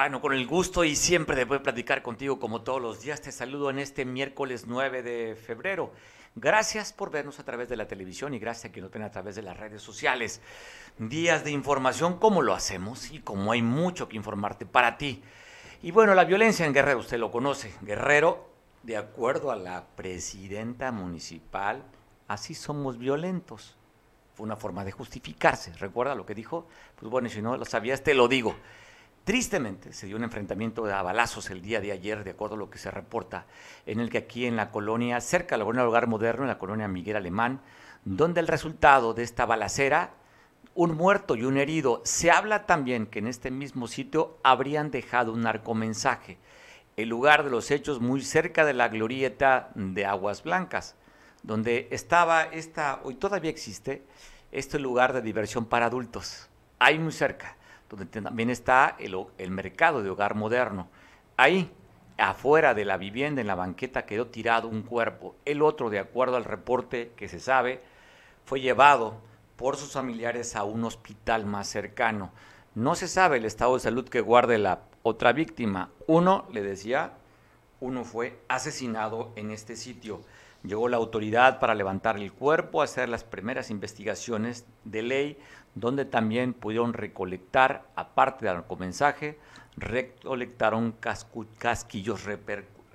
[0.00, 3.30] Bueno, con el gusto y siempre de poder platicar contigo como todos los días, te
[3.30, 5.92] saludo en este miércoles 9 de febrero.
[6.34, 9.10] Gracias por vernos a través de la televisión y gracias a quienes nos ven a
[9.10, 10.40] través de las redes sociales.
[10.96, 15.22] Días de información, como lo hacemos y como hay mucho que informarte para ti.
[15.82, 17.74] Y bueno, la violencia en Guerrero, usted lo conoce.
[17.82, 18.48] Guerrero,
[18.82, 21.82] de acuerdo a la presidenta municipal,
[22.26, 23.76] así somos violentos.
[24.34, 25.74] Fue una forma de justificarse.
[25.74, 26.66] ¿Recuerda lo que dijo?
[26.98, 28.56] Pues bueno, si no lo sabías, te lo digo.
[29.24, 32.70] Tristemente, se dio un enfrentamiento a balazos el día de ayer, de acuerdo a lo
[32.70, 33.44] que se reporta,
[33.84, 36.58] en el que aquí en la colonia, cerca de la colonia Hogar Moderno, en la
[36.58, 37.60] colonia Miguel Alemán,
[38.04, 40.14] donde el resultado de esta balacera,
[40.74, 45.34] un muerto y un herido, se habla también que en este mismo sitio habrían dejado
[45.34, 46.38] un narcomensaje,
[46.96, 50.96] el lugar de los hechos muy cerca de la glorieta de Aguas Blancas,
[51.42, 54.02] donde estaba esta, hoy todavía existe,
[54.50, 57.59] este lugar de diversión para adultos, ahí muy cerca
[57.90, 60.88] donde también está el, mercado de hogar moderno.
[61.36, 61.70] Ahí,
[62.16, 65.34] afuera de la vivienda, en la banqueta, quedó tirado un cuerpo.
[65.44, 67.82] El otro, de acuerdo al reporte que se sabe,
[68.44, 69.20] fue llevado
[69.56, 72.30] por sus familiares a un hospital más cercano.
[72.74, 75.90] No se sabe el estado de salud que guarde la otra víctima.
[76.06, 77.14] Uno, le decía,
[77.80, 80.22] uno fue asesinado en este sitio.
[80.62, 85.38] Llegó la autoridad para levantar el cuerpo, hacer las primeras investigaciones de ley,
[85.74, 89.38] donde también pudieron recolectar, aparte del narcomensaje,
[89.76, 92.28] recolectaron casquillos,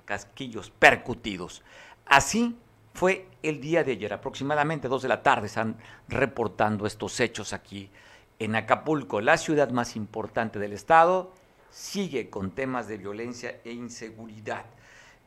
[0.04, 1.62] casquillos percutidos.
[2.04, 2.56] Así
[2.94, 5.76] fue el día de ayer, aproximadamente dos de la tarde, están
[6.08, 7.90] reportando estos hechos aquí
[8.38, 11.32] en Acapulco, la ciudad más importante del estado,
[11.70, 14.66] sigue con temas de violencia e inseguridad.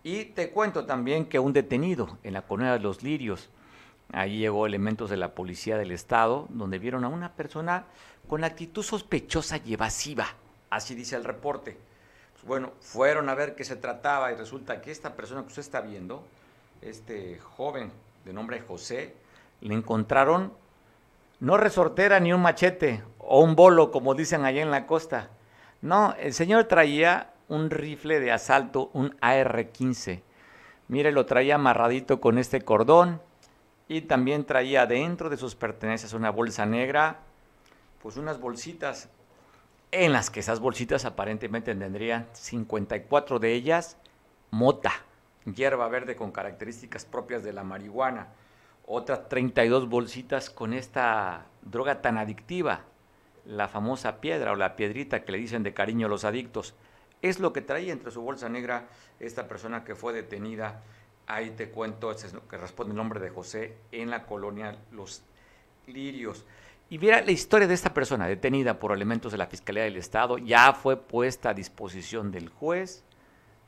[0.04, 3.50] Y te cuento también que un detenido en la colonia de los Lirios,
[4.12, 7.86] ahí llegó elementos de la policía del estado, donde vieron a una persona
[8.28, 10.28] con actitud sospechosa y evasiva,
[10.70, 11.78] así dice el reporte.
[12.34, 15.62] Pues bueno, fueron a ver qué se trataba y resulta que esta persona que usted
[15.62, 16.24] está viendo,
[16.82, 17.92] este joven
[18.26, 19.16] de nombre José,
[19.62, 20.54] le encontraron
[21.40, 25.30] no resortera ni un machete o un bolo, como dicen allá en la costa.
[25.82, 30.22] No, el señor traía un rifle de asalto, un AR-15.
[30.90, 33.22] Mire, lo traía amarradito con este cordón
[33.90, 37.18] y también traía dentro de sus pertenencias una bolsa negra,
[38.02, 39.10] pues unas bolsitas
[39.92, 43.98] en las que esas bolsitas aparentemente tendrían 54 de ellas
[44.52, 44.92] mota,
[45.46, 48.28] hierba verde con características propias de la marihuana,
[48.86, 52.82] otras 32 bolsitas con esta droga tan adictiva,
[53.46, 56.76] la famosa piedra o la piedrita que le dicen de cariño a los adictos.
[57.24, 58.88] Es lo que traía entre su bolsa negra
[59.20, 60.84] esta persona que fue detenida.
[61.32, 65.22] Ahí te cuento, es lo que responde el nombre de José, en la colonia Los
[65.86, 66.44] Lirios.
[66.90, 70.40] Y mira la historia de esta persona, detenida por elementos de la Fiscalía del Estado,
[70.40, 73.04] ya fue puesta a disposición del juez.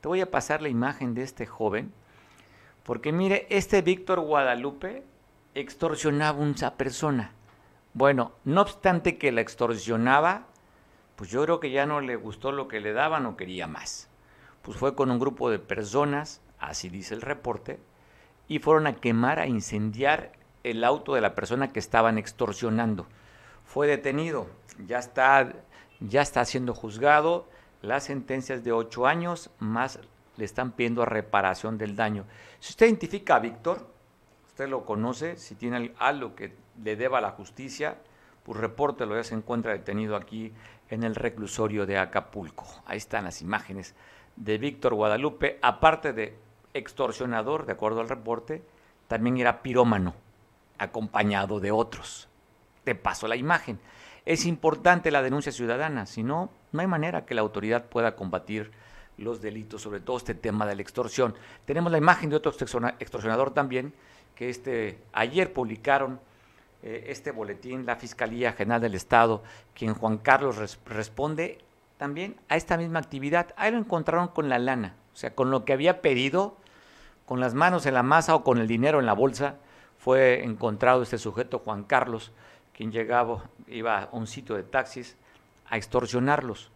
[0.02, 1.94] Te voy a pasar la imagen de este joven,
[2.82, 5.04] porque mire, este Víctor Guadalupe
[5.54, 7.36] extorsionaba a una persona.
[7.94, 10.48] Bueno, no obstante que la extorsionaba,
[11.16, 14.10] pues yo creo que ya no le gustó lo que le daban o quería más.
[14.64, 17.80] Pues fue con un grupo de personas, así dice el reporte,
[18.48, 20.32] y fueron a quemar, a incendiar
[20.64, 23.08] el auto de la persona que estaban extorsionando.
[23.66, 24.48] Fue detenido,
[24.86, 25.54] ya está,
[26.00, 27.48] ya está siendo juzgado,
[27.82, 30.00] las sentencias de ocho años, más
[30.38, 32.26] le están pidiendo reparación del daño.
[32.60, 33.88] Si usted identifica a Víctor,
[34.46, 37.98] usted lo conoce, si tiene algo que le deba a la justicia,
[38.44, 40.54] pues repórtelo, ya se encuentra detenido aquí
[40.90, 42.66] en el reclusorio de Acapulco.
[42.86, 43.96] Ahí están las imágenes
[44.36, 46.38] de Víctor Guadalupe, aparte de
[46.74, 48.64] extorsionador, de acuerdo al reporte,
[49.08, 50.14] también era pirómano,
[50.78, 52.28] acompañado de otros.
[52.84, 53.80] Te paso la imagen.
[54.26, 58.72] Es importante la denuncia ciudadana, si no, no hay manera que la autoridad pueda combatir
[59.18, 61.36] los delitos, sobre todo este tema de la extorsión.
[61.66, 62.52] Tenemos la imagen de otro
[63.00, 63.94] extorsionador también,
[64.35, 66.20] que este, ayer publicaron
[66.84, 69.44] eh, este boletín la Fiscalía General del Estado,
[69.76, 71.59] quien Juan Carlos responde
[71.97, 73.53] también a esta misma actividad.
[73.58, 76.58] Ahí lo encontraron con la lana, o sea, con lo que había pedido,
[77.32, 79.56] con las manos en la masa o con el dinero en la bolsa,
[79.98, 82.34] fue encontrado este sujeto, Juan Carlos,
[82.74, 85.16] quien llegaba, iba a un sitio de taxis
[85.70, 86.72] a extorsionarlos.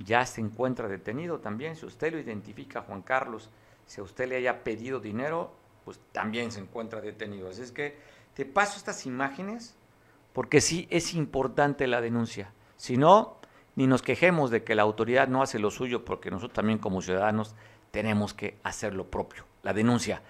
[0.00, 1.76] Ya se encuentra detenido también.
[1.76, 3.48] Si usted lo identifica, Juan Carlos,
[3.86, 5.52] si a usted le haya pedido dinero,
[5.84, 7.48] pues también se encuentra detenido.
[7.48, 7.96] Así es que
[8.34, 9.76] te paso estas imágenes
[10.32, 12.52] porque sí es importante la denuncia.
[12.76, 13.36] Si no,
[13.76, 17.02] ni nos quejemos de que la autoridad no hace lo suyo, porque nosotros también como
[17.02, 17.54] ciudadanos
[17.92, 20.22] tenemos que hacer lo propio, la denuncia.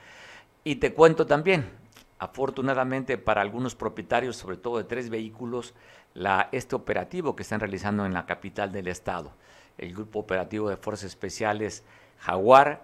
[0.65, 1.71] Y te cuento también,
[2.19, 5.75] afortunadamente para algunos propietarios, sobre todo de tres vehículos,
[6.15, 9.33] la, este operativo que están realizando en la capital del estado.
[9.79, 11.83] el Grupo Operativo de Fuerzas Especiales
[12.19, 12.83] Jaguar,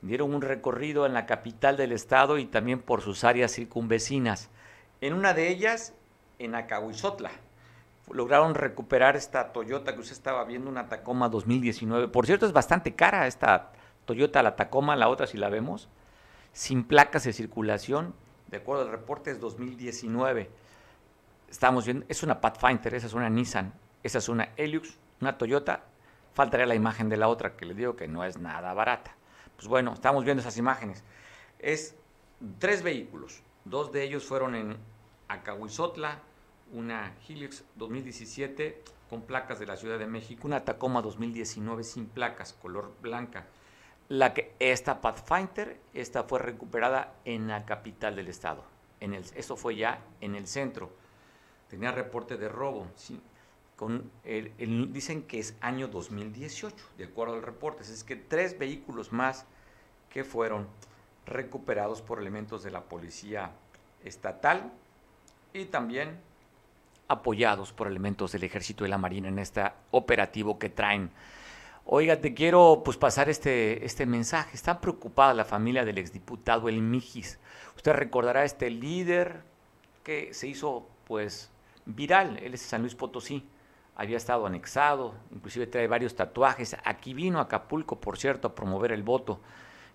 [0.00, 4.48] dieron un recorrido en la capital del estado y también por sus áreas circunvecinas.
[5.00, 5.94] En una de ellas,
[6.38, 7.32] en Acahuizotla,
[8.10, 12.08] lograron recuperar esta Toyota que usted estaba viendo, una Tacoma 2019.
[12.08, 13.72] Por cierto, es bastante cara esta
[14.08, 15.90] Toyota, la Tacoma, la otra si la vemos,
[16.54, 18.14] sin placas de circulación,
[18.46, 20.48] de acuerdo al reporte es 2019.
[21.50, 25.84] Estamos viendo, es una Pathfinder, esa es una Nissan, esa es una Helix, una Toyota,
[26.32, 29.14] faltaría la imagen de la otra, que le digo que no es nada barata.
[29.56, 31.04] Pues bueno, estamos viendo esas imágenes.
[31.58, 31.94] Es
[32.58, 34.78] tres vehículos, dos de ellos fueron en
[35.28, 36.20] Acahuizotla,
[36.72, 42.54] una Helix 2017 con placas de la Ciudad de México, una Tacoma 2019 sin placas,
[42.54, 43.46] color blanca.
[44.08, 48.64] La que esta Pathfinder, esta fue recuperada en la capital del estado.
[49.00, 50.90] En el, eso fue ya en el centro.
[51.68, 52.86] Tenía reporte de robo.
[52.96, 53.20] Sí,
[53.76, 57.82] con el, dicen que es año 2018, de acuerdo al reporte.
[57.82, 59.46] Es que tres vehículos más
[60.10, 60.66] que fueron
[61.26, 63.52] recuperados por elementos de la policía
[64.02, 64.72] estatal
[65.52, 66.18] y también
[67.08, 71.10] apoyados por elementos del Ejército y la Marina en este operativo que traen.
[71.90, 74.54] Oiga, te quiero pues pasar este, este mensaje.
[74.54, 77.38] Está preocupada la familia del exdiputado El Mijis.
[77.76, 79.40] Usted recordará este líder
[80.04, 81.50] que se hizo pues
[81.86, 82.36] viral.
[82.42, 83.42] Él es San Luis Potosí.
[83.96, 86.76] Había estado anexado, inclusive trae varios tatuajes.
[86.84, 89.40] Aquí vino a Acapulco, por cierto, a promover el voto.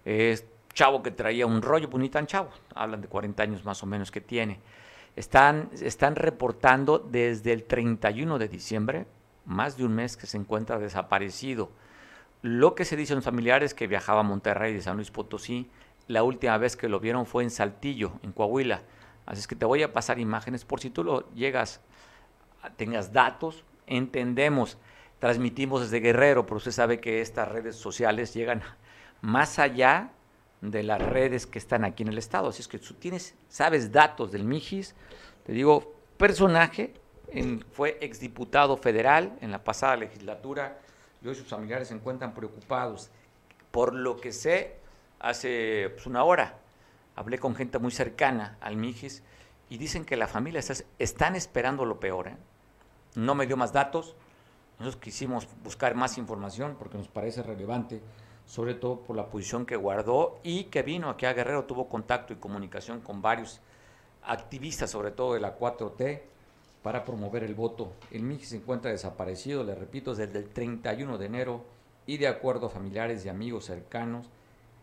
[0.03, 2.49] Es chavo que traía un rollo, pues ni tan chavo.
[2.73, 4.59] Hablan de 40 años más o menos que tiene.
[5.15, 9.05] Están, están reportando desde el 31 de diciembre,
[9.45, 11.71] más de un mes que se encuentra desaparecido.
[12.41, 15.69] Lo que se dice en los familiares que viajaba a Monterrey de San Luis Potosí,
[16.07, 18.81] la última vez que lo vieron fue en Saltillo, en Coahuila.
[19.25, 21.81] Así es que te voy a pasar imágenes por si tú lo llegas,
[22.75, 24.77] tengas datos, entendemos,
[25.19, 28.61] transmitimos desde Guerrero, pero usted sabe que estas redes sociales llegan
[29.21, 30.11] más allá
[30.59, 32.49] de las redes que están aquí en el estado.
[32.49, 34.95] Así es que tú tienes, sabes datos del Mijis,
[35.45, 36.93] te digo, personaje,
[37.71, 40.79] fue exdiputado federal en la pasada legislatura
[41.21, 43.09] y sus familiares se encuentran preocupados.
[43.71, 44.75] Por lo que sé,
[45.19, 46.57] hace pues, una hora
[47.15, 49.23] hablé con gente muy cercana al Mijis
[49.69, 52.27] y dicen que la familia está, están esperando lo peor.
[52.27, 52.37] ¿eh?
[53.15, 54.15] No me dio más datos,
[54.79, 58.01] nosotros quisimos buscar más información porque nos parece relevante
[58.45, 62.33] sobre todo por la posición que guardó y que vino aquí a Guerrero, tuvo contacto
[62.33, 63.61] y comunicación con varios
[64.23, 66.21] activistas, sobre todo de la 4T,
[66.83, 67.93] para promover el voto.
[68.11, 71.65] El MIGI se encuentra desaparecido, le repito, desde el 31 de enero
[72.05, 74.29] y de acuerdo a familiares y amigos cercanos,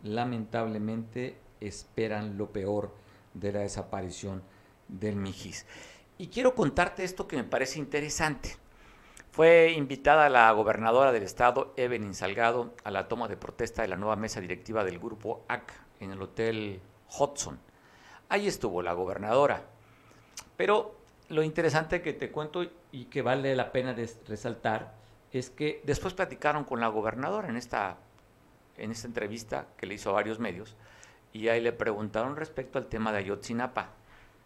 [0.03, 2.91] lamentablemente esperan lo peor
[3.35, 4.43] de la desaparición
[4.89, 5.67] del MIGIS.
[6.17, 8.57] Y quiero contarte esto que me parece interesante.
[9.31, 13.97] Fue invitada la gobernadora del estado, Evelyn Salgado, a la toma de protesta de la
[13.97, 16.81] nueva mesa directiva del grupo AC en el Hotel
[17.19, 17.61] Hudson.
[18.29, 19.63] Ahí estuvo la gobernadora.
[20.57, 21.00] Pero
[21.31, 23.95] lo interesante que te cuento y que vale la pena
[24.27, 24.95] resaltar
[25.33, 27.97] es que después platicaron con la gobernadora en esta,
[28.77, 30.77] en esta entrevista que le hizo a varios medios
[31.33, 33.91] y ahí le preguntaron respecto al tema de Ayotzinapa.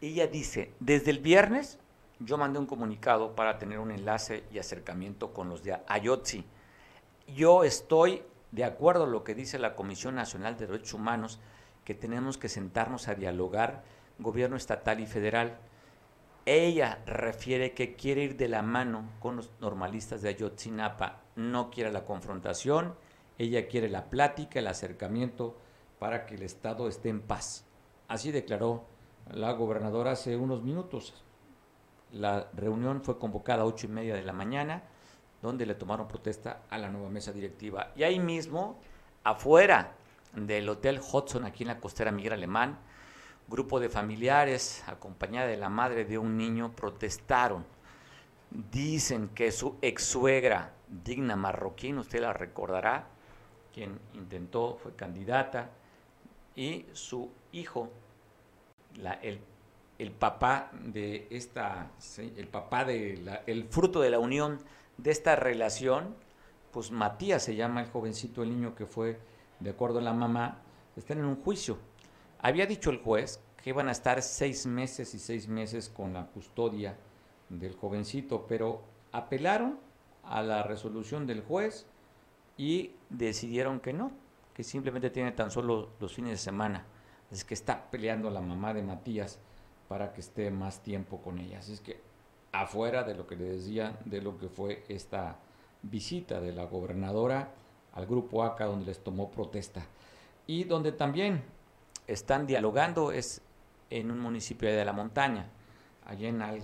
[0.03, 1.79] Ella dice, desde el viernes
[2.21, 6.45] yo mandé un comunicado para tener un enlace y acercamiento con los de Ayotzi.
[7.35, 11.41] Yo estoy de acuerdo a lo que dice la Comisión Nacional de Derechos Humanos,
[11.85, 13.83] que tenemos que sentarnos a dialogar
[14.19, 15.59] gobierno estatal y federal.
[16.47, 21.91] Ella refiere que quiere ir de la mano con los normalistas de Ayotzinapa, no quiere
[21.91, 22.95] la confrontación,
[23.39, 25.57] ella quiere la plática, el acercamiento
[25.99, 27.65] para que el Estado esté en paz.
[28.09, 28.85] Así declaró
[29.33, 31.15] la gobernadora hace unos minutos.
[32.13, 34.83] La reunión fue convocada a ocho y media de la mañana,
[35.41, 37.93] donde le tomaron protesta a la nueva mesa directiva.
[37.97, 38.79] Y ahí mismo,
[39.25, 39.95] afuera
[40.35, 42.79] del Hotel Hudson, aquí en la costera Miguel Alemán,
[43.49, 47.65] grupo de familiares, acompañada de la madre de un niño, protestaron.
[48.51, 53.09] Dicen que su ex suegra, Digna Marroquín, usted la recordará,
[53.73, 55.71] quien intentó, fue candidata,
[56.55, 57.91] y su hijo,
[58.97, 59.19] la,
[59.99, 64.61] el papá de esta, el papá de el fruto de la unión
[64.99, 66.15] de esta relación,
[66.71, 69.19] pues Matías se llama el jovencito, el niño que fue,
[69.61, 70.59] de acuerdo a la mamá,
[70.97, 71.79] están en un juicio.
[72.45, 76.27] Había dicho el juez que iban a estar seis meses y seis meses con la
[76.27, 76.95] custodia
[77.49, 78.83] del jovencito, pero
[79.13, 79.79] apelaron
[80.23, 81.87] a la resolución del juez
[82.59, 84.13] y decidieron que no,
[84.53, 86.85] que simplemente tiene tan solo los fines de semana.
[87.31, 89.39] Es que está peleando la mamá de Matías
[89.89, 91.61] para que esté más tiempo con ella.
[91.61, 91.99] Así es que
[92.53, 95.39] afuera de lo que le decía, de lo que fue esta
[95.81, 97.55] visita de la gobernadora
[97.95, 99.87] al grupo ACA donde les tomó protesta
[100.47, 101.54] y donde también
[102.07, 103.43] están dialogando es
[103.91, 105.49] en un municipio de la montaña,
[106.07, 106.63] allá en Al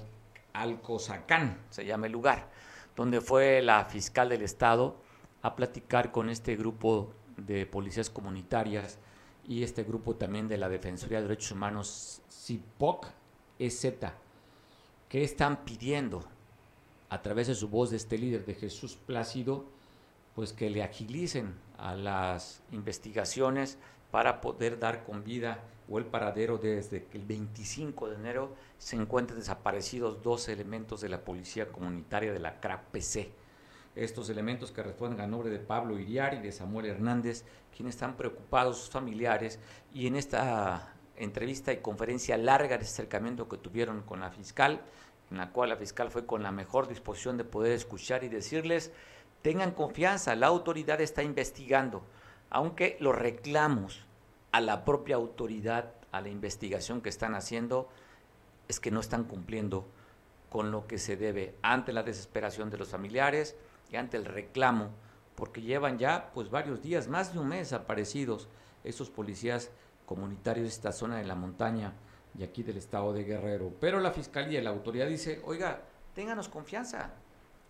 [0.52, 2.48] Alcozacán, se llama el lugar,
[2.96, 4.96] donde fue la fiscal del estado
[5.42, 8.98] a platicar con este grupo de policías comunitarias
[9.46, 13.06] y este grupo también de la Defensoría de Derechos Humanos, CIPOC
[13.58, 13.86] EZ,
[15.08, 16.24] que están pidiendo
[17.08, 19.64] a través de su voz de este líder de Jesús Plácido,
[20.34, 23.78] pues que le agilicen a las investigaciones
[24.10, 28.96] para poder dar con vida o el paradero desde que el 25 de enero se
[28.96, 33.32] encuentren desaparecidos dos elementos de la Policía Comunitaria de la CRAP-PC.
[33.96, 37.44] Estos elementos que responden a nombre de Pablo Iriar y de Samuel Hernández,
[37.76, 39.58] quienes están preocupados, sus familiares,
[39.92, 44.80] y en esta entrevista y conferencia larga de acercamiento que tuvieron con la fiscal,
[45.30, 48.92] en la cual la fiscal fue con la mejor disposición de poder escuchar y decirles,
[49.42, 52.02] tengan confianza, la autoridad está investigando,
[52.50, 54.04] aunque los reclamos
[54.52, 57.88] a la propia autoridad, a la investigación que están haciendo,
[58.68, 59.86] es que no están cumpliendo
[60.50, 63.56] con lo que se debe ante la desesperación de los familiares
[63.90, 64.90] y ante el reclamo,
[65.36, 68.48] porque llevan ya pues varios días, más de un mes aparecidos
[68.82, 69.70] esos policías
[70.06, 71.92] comunitarios de esta zona de la montaña
[72.36, 73.72] y aquí del estado de Guerrero.
[73.80, 75.82] Pero la fiscalía y la autoridad dice, oiga,
[76.14, 77.10] ténganos confianza,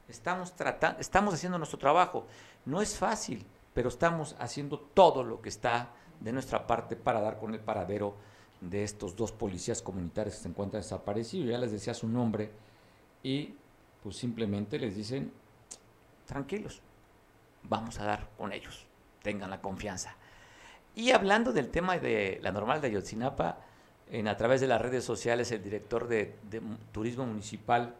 [0.09, 2.27] estamos, tratando, estamos haciendo nuestro trabajo.
[2.65, 7.39] No es fácil, pero estamos haciendo todo lo que está de nuestra parte para dar
[7.39, 8.15] con el paradero
[8.61, 11.49] de estos dos policías comunitarios que se encuentran desaparecidos.
[11.49, 12.50] Ya les decía su nombre
[13.23, 13.55] y
[14.03, 15.33] pues simplemente les dicen,
[16.27, 16.81] tranquilos,
[17.62, 18.87] vamos a dar con ellos,
[19.23, 20.17] tengan la confianza.
[20.95, 23.59] Y hablando del tema de la normal de Ayotzinapa,
[24.11, 26.61] en, a través de las redes sociales, el director de, de
[26.93, 27.95] Turismo Municipal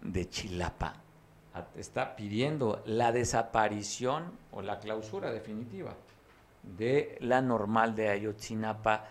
[0.00, 1.02] de Chilapa
[1.76, 5.94] está pidiendo la desaparición o la clausura definitiva
[6.62, 9.06] de la normal de Ayotzinapa,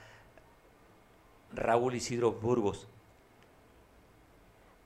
[1.53, 2.87] Raúl Isidro Burgos.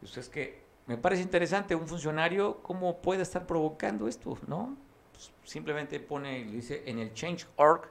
[0.01, 4.75] Es que me parece interesante un funcionario cómo puede estar provocando esto, ¿no?
[5.11, 7.89] Pues simplemente pone, dice, en el Change.org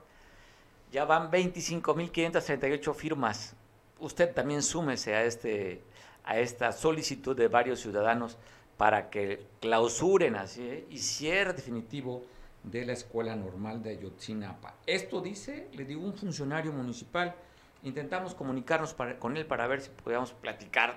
[0.90, 3.54] ya van 25.538 firmas.
[4.00, 5.82] Usted también súmese a, este,
[6.24, 8.38] a esta solicitud de varios ciudadanos
[8.80, 10.86] para que clausuren así ¿eh?
[10.88, 12.24] y cierre definitivo
[12.62, 14.74] de la Escuela Normal de Ayotzinapa.
[14.86, 17.34] Esto dice, le digo, un funcionario municipal.
[17.82, 20.96] Intentamos comunicarnos con él para ver si podíamos platicar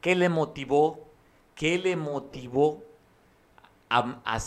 [0.00, 1.08] qué le motivó,
[1.56, 2.84] qué le motivó
[3.90, 4.38] a,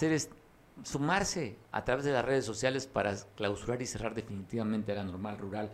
[0.85, 5.69] sumarse a través de las redes sociales para clausurar y cerrar definitivamente la normal rural.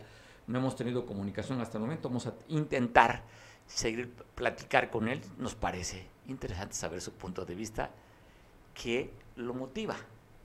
[0.48, 3.22] No hemos tenido comunicación hasta el momento, vamos a intentar
[3.68, 5.20] seguir platicar con él.
[5.38, 7.90] Nos parece interesante saber su punto de vista,
[8.74, 9.96] qué lo motiva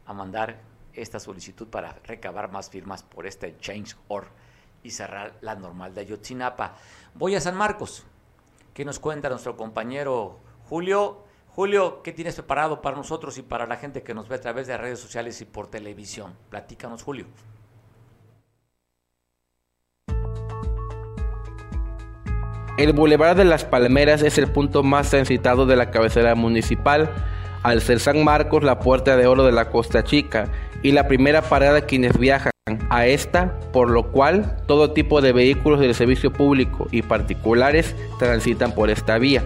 [0.05, 0.59] a mandar
[0.93, 4.27] esta solicitud para recabar más firmas por este Change.org
[4.83, 6.75] y cerrar la normal de Ayotzinapa.
[7.13, 8.05] Voy a San Marcos.
[8.73, 11.23] ¿Qué nos cuenta nuestro compañero Julio?
[11.49, 14.65] Julio, ¿qué tienes preparado para nosotros y para la gente que nos ve a través
[14.67, 16.35] de redes sociales y por televisión?
[16.49, 17.27] Platícanos, Julio.
[22.75, 27.11] El Boulevard de las Palmeras es el punto más transitado de la cabecera municipal
[27.61, 30.47] al ser San Marcos la puerta de oro de la Costa Chica
[30.81, 32.51] y la primera parada de quienes viajan
[32.89, 38.73] a esta, por lo cual todo tipo de vehículos del servicio público y particulares transitan
[38.73, 39.43] por esta vía.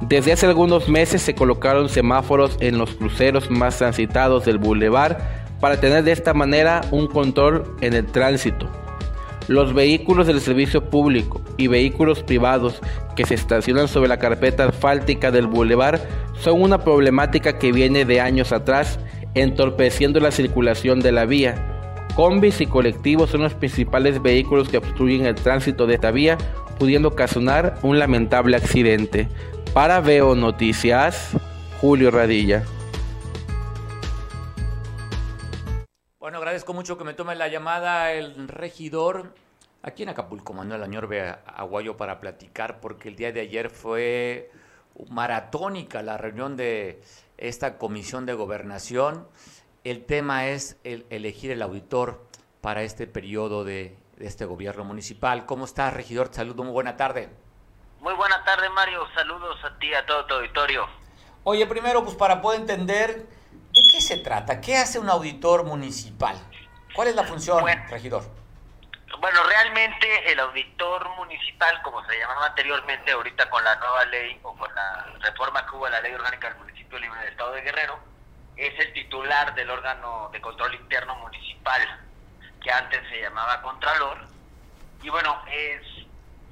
[0.00, 5.80] Desde hace algunos meses se colocaron semáforos en los cruceros más transitados del bulevar para
[5.80, 8.68] tener de esta manera un control en el tránsito.
[9.48, 12.82] Los vehículos del servicio público y vehículos privados
[13.16, 16.06] que se estacionan sobre la carpeta asfáltica del bulevar
[16.38, 19.00] son una problemática que viene de años atrás,
[19.34, 22.06] entorpeciendo la circulación de la vía.
[22.14, 26.36] Combis y colectivos son los principales vehículos que obstruyen el tránsito de esta vía,
[26.78, 29.28] pudiendo ocasionar un lamentable accidente.
[29.72, 31.30] Para Veo Noticias,
[31.80, 32.64] Julio Radilla.
[36.28, 39.32] Bueno, agradezco mucho que me tome la llamada el regidor
[39.82, 44.52] aquí en Acapulco, Manuel Añorbe Aguayo, para platicar, porque el día de ayer fue
[45.08, 47.02] maratónica la reunión de
[47.38, 49.26] esta comisión de gobernación.
[49.84, 52.22] El tema es el elegir el auditor
[52.60, 55.46] para este periodo de, de este gobierno municipal.
[55.46, 56.28] ¿Cómo está, regidor?
[56.30, 57.30] Saludo, muy buena tarde.
[58.00, 59.06] Muy buena tarde, Mario.
[59.14, 60.88] Saludos a ti, a todo tu auditorio.
[61.44, 63.37] Oye, primero, pues para poder entender ¿De
[63.98, 64.60] qué se trata?
[64.60, 66.36] ¿Qué hace un auditor municipal?
[66.94, 68.22] ¿Cuál es la función, regidor?
[69.18, 74.56] Bueno, realmente el auditor municipal, como se llamaba anteriormente, ahorita con la nueva ley o
[74.56, 77.62] con la reforma que hubo a la ley orgánica del municipio libre del Estado de
[77.62, 77.98] Guerrero,
[78.56, 81.82] es el titular del órgano de control interno municipal,
[82.62, 84.28] que antes se llamaba Contralor.
[85.02, 85.82] Y bueno, es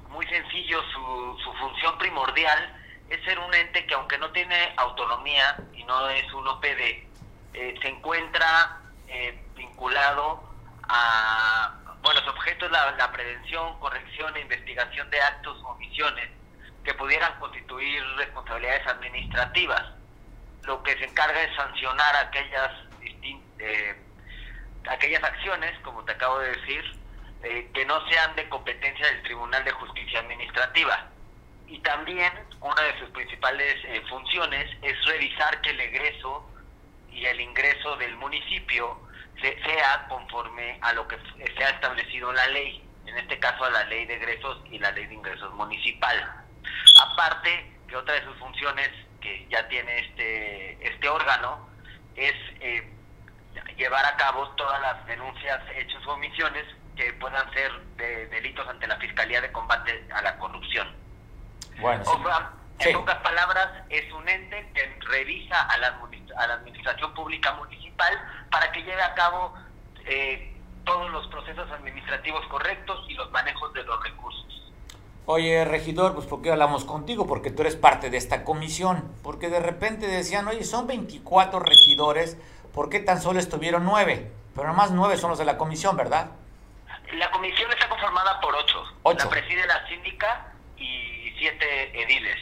[0.09, 2.73] muy sencillo, su, su función primordial
[3.09, 7.06] es ser un ente que aunque no tiene autonomía y no es un OPD,
[7.59, 10.43] eh, se encuentra eh, vinculado
[10.89, 11.73] a,
[12.03, 16.29] bueno, su objeto es la, prevención, corrección e investigación de actos o omisiones
[16.83, 19.81] que pudieran constituir responsabilidades administrativas.
[20.65, 22.71] Lo que se encarga es sancionar aquellas,
[23.57, 24.03] eh,
[24.87, 26.83] aquellas acciones, como te acabo de decir,
[27.73, 31.07] que no sean de competencia del Tribunal de Justicia Administrativa.
[31.65, 33.75] Y también una de sus principales
[34.09, 36.47] funciones es revisar que el egreso
[37.17, 38.99] y el ingreso del municipio
[39.41, 43.83] sea conforme a lo que se ha establecido la ley, en este caso a la
[43.85, 46.45] ley de egresos y la ley de ingresos municipal.
[47.01, 48.89] Aparte que otra de sus funciones
[49.21, 51.67] que ya tiene este, este órgano
[52.15, 52.87] es eh,
[53.77, 58.87] llevar a cabo todas las denuncias, hechos o omisiones que puedan ser de delitos ante
[58.87, 60.87] la Fiscalía de Combate a la Corrupción.
[61.79, 62.03] Bueno,
[62.79, 65.99] en pocas palabras, es un ente que revisa a la,
[66.37, 68.13] a la Administración Pública Municipal
[68.51, 69.53] para que lleve a cabo
[70.05, 70.53] eh,
[70.85, 74.73] todos los procesos administrativos correctos y los manejos de los recursos.
[75.25, 77.27] Oye, regidor, pues ¿por qué hablamos contigo?
[77.27, 79.03] Porque tú eres parte de esta comisión.
[79.23, 82.37] Porque de repente decían, oye, son 24 regidores,
[82.73, 84.31] ¿por qué tan solo estuvieron nueve?
[84.55, 86.31] Pero nomás nueve son los de la comisión, ¿verdad?
[87.13, 88.81] La comisión está conformada por ocho.
[89.03, 89.25] ocho.
[89.25, 92.39] La preside la síndica y siete ediles.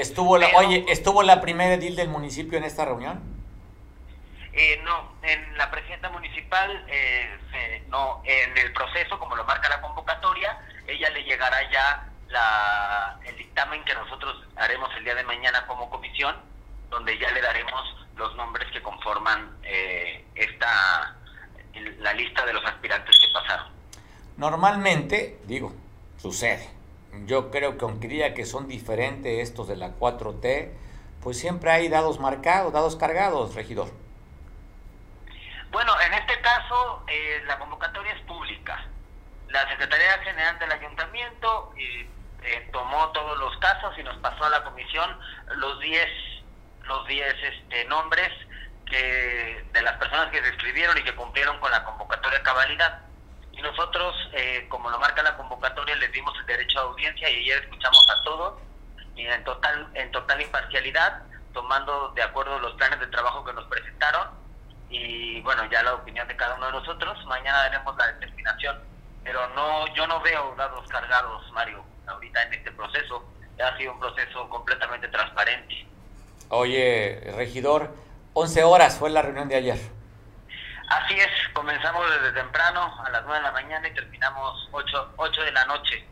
[0.00, 3.20] ¿Estuvo la, oye, ¿estuvo la primera edil del municipio en esta reunión?
[4.52, 9.80] Eh, no, en la presidenta municipal, eh, no, en el proceso, como lo marca la
[9.80, 15.66] convocatoria, ella le llegará ya la, el dictamen que nosotros haremos el día de mañana
[15.66, 16.36] como comisión,
[16.90, 21.14] donde ya le daremos los nombres que conforman eh, esta
[22.00, 23.66] la lista de los aspirantes que pasaron.
[24.36, 25.72] Normalmente, digo,
[26.20, 26.77] sucede
[27.26, 30.70] yo creo que aunque diga que son diferentes estos de la 4T,
[31.22, 33.88] pues siempre hay dados marcados, dados cargados, regidor.
[35.70, 38.84] Bueno, en este caso eh, la convocatoria es pública.
[39.48, 42.08] La Secretaría General del Ayuntamiento eh,
[42.42, 45.18] eh, tomó todos los casos y nos pasó a la comisión
[45.56, 46.08] los 10
[46.84, 48.30] los 10 este, nombres
[48.86, 53.02] que de las personas que se inscribieron y que cumplieron con la convocatoria cabalidad
[53.58, 57.40] y nosotros, eh, como lo marca la convocatoria, les dimos el derecho a audiencia y
[57.40, 58.54] ayer escuchamos a todos
[59.16, 63.64] y en total, en total imparcialidad, tomando de acuerdo los planes de trabajo que nos
[63.64, 64.28] presentaron
[64.90, 67.18] y bueno, ya la opinión de cada uno de nosotros.
[67.26, 68.78] Mañana daremos la determinación,
[69.24, 73.24] pero no, yo no veo dados cargados, Mario, ahorita en este proceso.
[73.60, 75.84] Ha sido un proceso completamente transparente.
[76.48, 77.92] Oye, regidor,
[78.34, 79.97] 11 horas fue la reunión de ayer.
[80.90, 85.42] Así es, comenzamos desde temprano, a las 9 de la mañana y terminamos 8, 8
[85.42, 86.08] de la noche.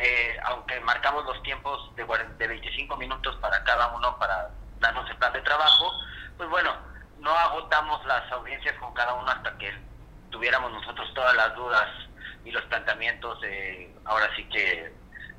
[0.00, 5.16] Eh, aunque marcamos los tiempos de, de 25 minutos para cada uno para darnos el
[5.16, 5.92] plan de trabajo,
[6.36, 6.72] pues bueno,
[7.18, 9.72] no agotamos las audiencias con cada uno hasta que
[10.30, 11.88] tuviéramos nosotros todas las dudas
[12.44, 14.92] y los planteamientos, de, ahora sí que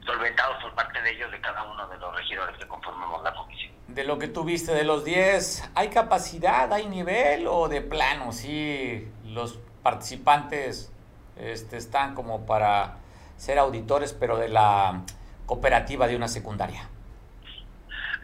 [0.09, 3.71] solventados por parte de ellos, de cada uno de los regidores que conformamos la comisión.
[3.87, 8.31] De lo que tuviste de los 10, ¿hay capacidad, hay nivel o de plano?
[8.31, 10.91] Sí, los participantes
[11.37, 12.97] este, están como para
[13.37, 15.03] ser auditores, pero de la
[15.45, 16.89] cooperativa de una secundaria.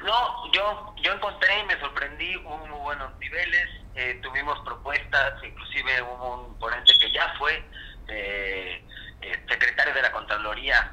[0.04, 6.02] No, yo, yo encontré y me sorprendí, hubo muy buenos niveles, eh, tuvimos propuestas, inclusive
[6.02, 7.64] hubo un ponente que ya fue
[8.08, 8.84] eh,
[9.22, 10.92] eh, secretario de la Contraloría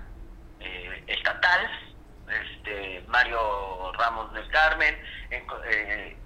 [0.64, 1.70] eh, estatal,
[2.28, 4.96] este, Mario Ramos del Carmen,
[5.30, 6.16] eh,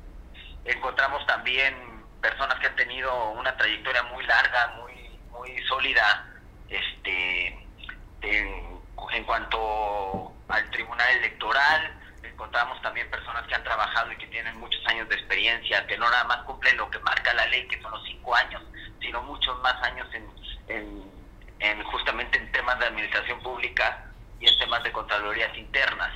[0.64, 1.74] encontramos también
[2.20, 6.26] personas que han tenido una trayectoria muy larga, muy, muy sólida,
[6.68, 7.48] este,
[8.22, 14.84] en, cuanto al Tribunal Electoral, encontramos también personas que han trabajado y que tienen muchos
[14.86, 17.90] años de experiencia, que no nada más cumplen lo que marca la ley, que son
[17.90, 18.62] los cinco años,
[19.00, 21.10] sino muchos más años en,
[21.60, 24.05] en justamente en temas de administración pública
[24.40, 26.12] y en temas de contralorías internas.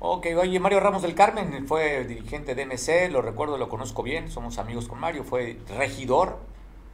[0.00, 4.30] Ok, oye, Mario Ramos del Carmen fue dirigente de MC, lo recuerdo, lo conozco bien,
[4.30, 6.38] somos amigos con Mario, fue regidor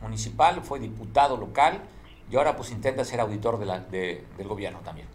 [0.00, 1.82] municipal, fue diputado local
[2.30, 5.08] y ahora pues intenta ser auditor de la, del gobierno también.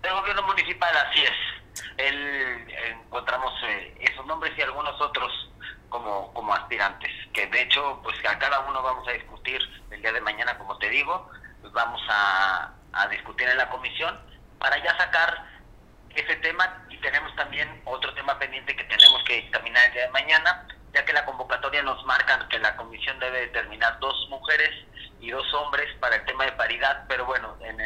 [0.00, 1.84] Del gobierno municipal, así es.
[1.98, 2.66] Él,
[3.04, 5.50] encontramos eh, esos nombres y algunos otros
[5.90, 10.12] como, como aspirantes, que de hecho pues a cada uno vamos a discutir el día
[10.12, 14.18] de mañana, como te digo, pues vamos a, a discutir en la comisión
[14.58, 15.44] para ya sacar
[16.14, 16.84] ese tema.
[16.88, 21.04] Y tenemos también otro tema pendiente que tenemos que examinar el día de mañana, ya
[21.04, 24.70] que la convocatoria nos marca que la comisión debe determinar dos mujeres
[25.20, 27.76] y dos hombres para el tema de paridad, pero bueno, en,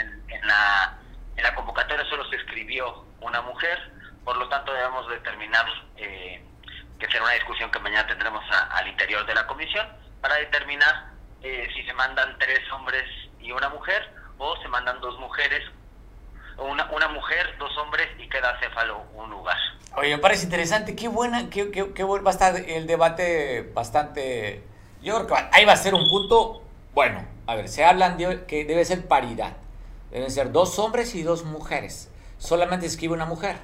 [0.46, 0.96] la,
[1.54, 3.92] convocatoria solo se escribió una mujer,
[4.24, 6.42] por lo tanto debemos determinar, eh,
[6.98, 9.86] que será una discusión que mañana tendremos al interior de la comisión,
[10.20, 11.10] para determinar
[11.42, 13.04] eh, si se mandan tres hombres
[13.40, 15.62] y una mujer o se mandan dos mujeres
[16.59, 19.57] una, una mujer, dos hombres y queda Céfalo un lugar.
[19.96, 24.64] Oye, me parece interesante, qué buena, qué, qué, qué va a estar el debate bastante...
[25.03, 26.62] Yo creo que ahí va a ser un punto,
[26.94, 29.57] bueno, a ver, se hablan de que debe ser paridad,
[30.11, 33.57] deben ser dos hombres y dos mujeres, solamente escribe una mujer.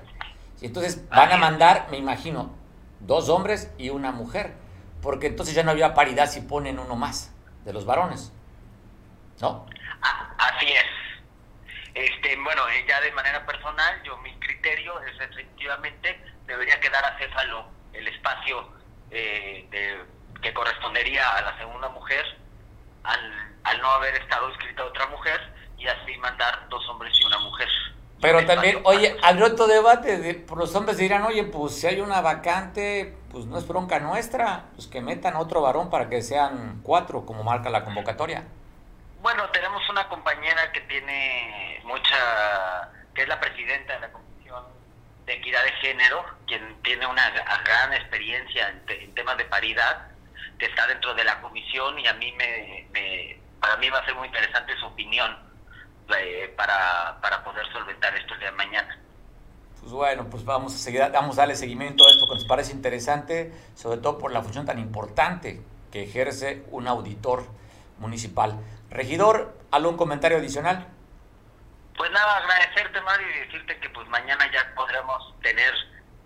[0.63, 2.55] Y entonces van a mandar, me imagino,
[3.01, 4.55] dos hombres y una mujer,
[5.03, 7.33] porque entonces ya no había paridad si ponen uno más
[7.67, 8.33] de los varones,
[9.43, 9.67] ¿no?
[10.39, 10.85] Así es.
[11.95, 17.19] Este, bueno, eh, ya de manera personal, yo mi criterio es efectivamente debería quedar a
[17.19, 18.69] Céfalo el espacio
[19.11, 19.67] eh,
[20.43, 22.25] que correspondería a la segunda mujer
[23.07, 25.41] al, no haber estado escrita otra mujer
[25.79, 27.69] y así mandar dos hombres y una mujer.
[28.21, 32.23] Pero también, oye, al otro debate, de, los hombres dirán, oye, pues si hay una
[32.23, 37.27] vacante, pues no es bronca nuestra, pues que metan otro varón para que sean cuatro,
[37.27, 38.45] como marca la convocatoria.
[39.27, 44.65] Bueno, tenemos una compañera que tiene mucha, que es la presidenta de la Comisión
[45.27, 47.29] de Equidad de Género, quien tiene una
[47.65, 50.07] gran experiencia en, temas de paridad,
[50.61, 52.87] que está dentro de la comisión y a mí me,
[53.61, 55.37] para mí va a ser muy interesante su opinión
[56.17, 58.97] eh, para, para poder solventar esto el día de mañana.
[59.81, 62.71] Pues bueno, pues vamos a seguir, vamos a darle seguimiento a esto que nos parece
[62.71, 67.45] interesante, sobre todo por la función tan importante que ejerce un auditor
[67.99, 68.59] municipal.
[68.97, 70.87] Regidor, ¿algún comentario adicional?
[71.99, 75.75] Pues nada, agradecerte, Mario, y decirte que pues mañana ya podremos tener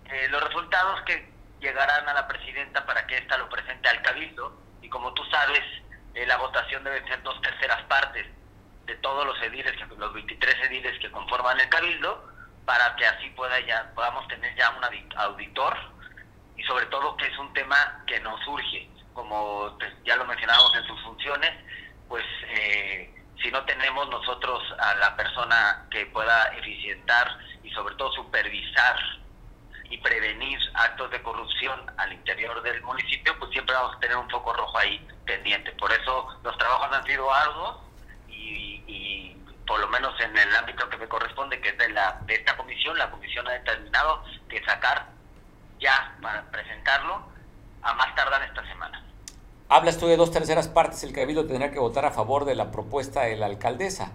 [0.05, 1.29] eh, los resultados que
[1.59, 4.57] llegarán a la presidenta para que ésta lo presente al cabildo.
[4.81, 5.61] Y como tú sabes,
[6.13, 8.25] eh, la votación debe ser dos terceras partes
[8.85, 12.25] de todos los ediles, los 23 ediles que conforman el cabildo,
[12.63, 14.83] para que así pueda ya podamos tener ya un
[15.17, 15.77] auditor
[16.55, 20.87] y sobre todo que es un tema que nos surge, como ya lo mencionábamos en
[20.87, 21.51] sus funciones,
[22.11, 23.09] pues eh,
[23.41, 28.97] si no tenemos nosotros a la persona que pueda eficientar y sobre todo supervisar
[29.89, 34.29] y prevenir actos de corrupción al interior del municipio, pues siempre vamos a tener un
[34.29, 35.71] foco rojo ahí pendiente.
[35.71, 37.77] Por eso los trabajos han sido arduos
[38.27, 42.19] y, y por lo menos en el ámbito que me corresponde, que es de, la,
[42.25, 45.07] de esta comisión, la comisión ha determinado que sacar
[45.79, 47.25] ya para presentarlo
[47.83, 49.01] a más tardar esta semana.
[49.71, 52.71] Hablas tú de dos terceras partes, el cabildo tendría que votar a favor de la
[52.71, 54.11] propuesta de la alcaldesa.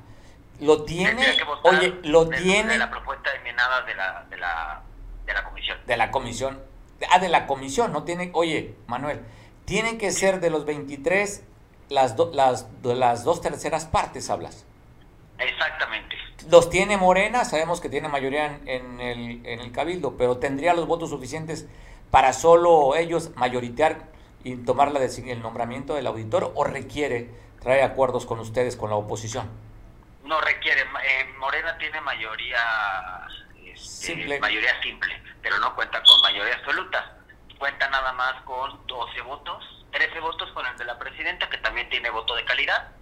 [0.61, 1.25] ¿Lo tiene?
[1.63, 2.75] Oye, ¿lo tiene?
[2.75, 4.83] De la propuesta enmenada de la, de, la,
[5.25, 5.79] de la comisión.
[5.87, 6.63] De la comisión.
[7.11, 8.29] Ah, de la comisión, no tiene...
[8.35, 9.23] Oye, Manuel,
[9.65, 11.43] tienen que ser de los 23
[11.89, 14.67] las, las, las dos terceras partes, hablas.
[15.39, 16.17] Exactamente.
[16.51, 20.75] Los tiene Morena, sabemos que tiene mayoría en, en, el, en el cabildo, pero tendría
[20.75, 21.67] los votos suficientes
[22.11, 24.15] para solo ellos mayoritear
[24.47, 27.29] y tomar la el nombramiento del auditor o requiere
[27.61, 29.51] traer acuerdos con ustedes, con la oposición?
[30.23, 30.83] No requiere.
[30.83, 33.27] Eh, Morena tiene mayoría
[33.65, 33.77] este,
[34.15, 34.39] simple.
[34.39, 37.17] mayoría simple, pero no cuenta con mayoría absoluta.
[37.59, 41.89] Cuenta nada más con 12 votos, 13 votos con el de la presidenta, que también
[41.89, 42.93] tiene voto de calidad,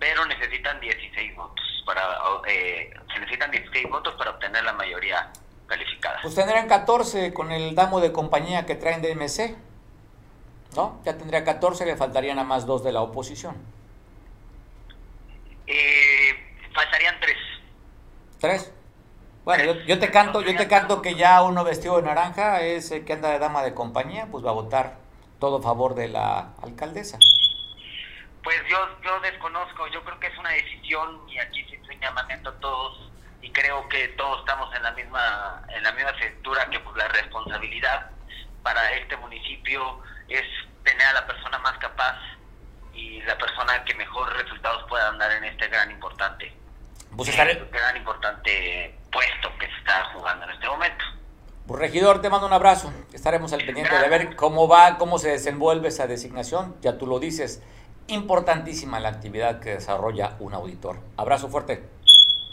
[0.00, 2.02] pero necesitan 16 votos para
[2.48, 5.30] eh, se necesitan 16 votos para obtener la mayoría
[5.68, 6.18] calificada.
[6.22, 9.56] Pues tendrían 14 con el damo de compañía que traen de MC.
[10.74, 11.00] ¿No?
[11.04, 13.56] Ya tendría 14, le faltarían a más dos de la oposición.
[15.66, 17.36] Eh, faltarían tres.
[18.40, 18.72] ¿Tres?
[19.44, 23.12] Bueno, yo, te canto, yo te canto que ya uno vestido de naranja, ese que
[23.12, 24.98] anda de dama de compañía, pues va a votar
[25.40, 27.18] todo a favor de la alcaldesa.
[28.44, 32.50] Pues yo, yo desconozco, yo creo que es una decisión y aquí se un llamamiento
[32.50, 36.78] a todos y creo que todos estamos en la misma en la misma sectura que
[36.78, 38.10] pues, la responsabilidad
[38.62, 40.00] para este municipio
[40.34, 40.46] es
[40.84, 42.18] tener a la persona más capaz
[42.94, 46.52] y la persona que mejor resultados pueda dar en este gran importante
[47.16, 51.04] pues eh, gran importante puesto que se está jugando en este momento.
[51.66, 52.92] Pues regidor, te mando un abrazo.
[53.12, 56.76] Estaremos al pendiente de ver cómo va, cómo se desenvuelve esa designación.
[56.80, 57.62] Ya tú lo dices,
[58.08, 60.98] importantísima la actividad que desarrolla un auditor.
[61.16, 61.86] Abrazo fuerte.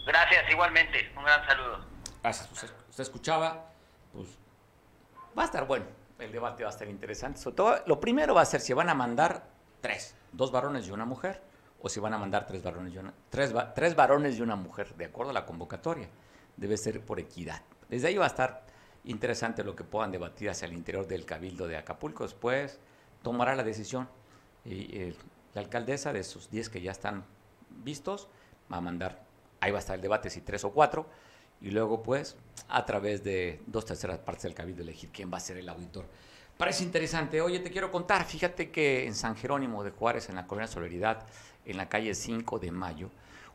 [0.06, 1.12] Gracias, igualmente.
[1.16, 1.80] Un gran saludo.
[2.22, 2.52] Gracias.
[2.52, 3.72] Usted, usted escuchaba,
[4.14, 4.28] pues
[5.38, 7.40] va a estar bueno el debate va a estar interesante.
[7.40, 9.48] Sobre todo, lo primero va a ser si van a mandar
[9.82, 11.42] tres, dos varones y una mujer,
[11.82, 15.06] o si van a mandar tres varones y una, tres, varones y una mujer, de
[15.06, 16.10] acuerdo a la convocatoria.
[16.58, 17.62] Debe ser por equidad.
[17.88, 18.66] Desde ahí va a estar
[19.06, 22.24] interesante lo que puedan debatir hacia el interior del Cabildo de Acapulco.
[22.24, 22.80] Después
[23.24, 24.10] tomará la decisión.
[24.66, 25.16] Y eh,
[25.54, 27.24] la alcaldesa de esos 10 que ya están
[27.70, 28.28] vistos
[28.72, 29.24] va a mandar,
[29.62, 31.08] ahí va a estar el debate, si tres o cuatro,
[31.62, 35.42] y luego pues a través de dos terceras partes del Cabildo elegir quién va a
[35.42, 36.06] ser el auditor.
[36.58, 37.42] Parece interesante.
[37.42, 41.26] Oye, te quiero contar, fíjate que en San Jerónimo de Juárez, en la colonia Solidaridad,
[41.66, 43.10] en la calle 5 de Mayo,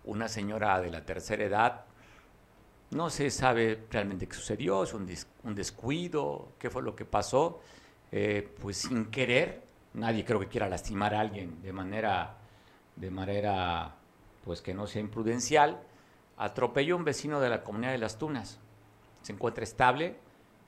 [0.04, 1.84] una señora de la tercera edad,
[2.90, 5.08] no se sabe realmente qué sucedió, es un,
[5.42, 7.60] un descuido, qué fue lo que pasó,
[8.12, 9.62] eh, pues sin querer,
[9.94, 12.36] nadie creo que quiera lastimar a alguien de manera,
[12.96, 13.96] de manera
[14.44, 15.82] pues que no sea imprudencial,
[16.36, 18.60] atropelló a un vecino de la comunidad de Las Tunas.
[19.22, 20.16] Se encuentra estable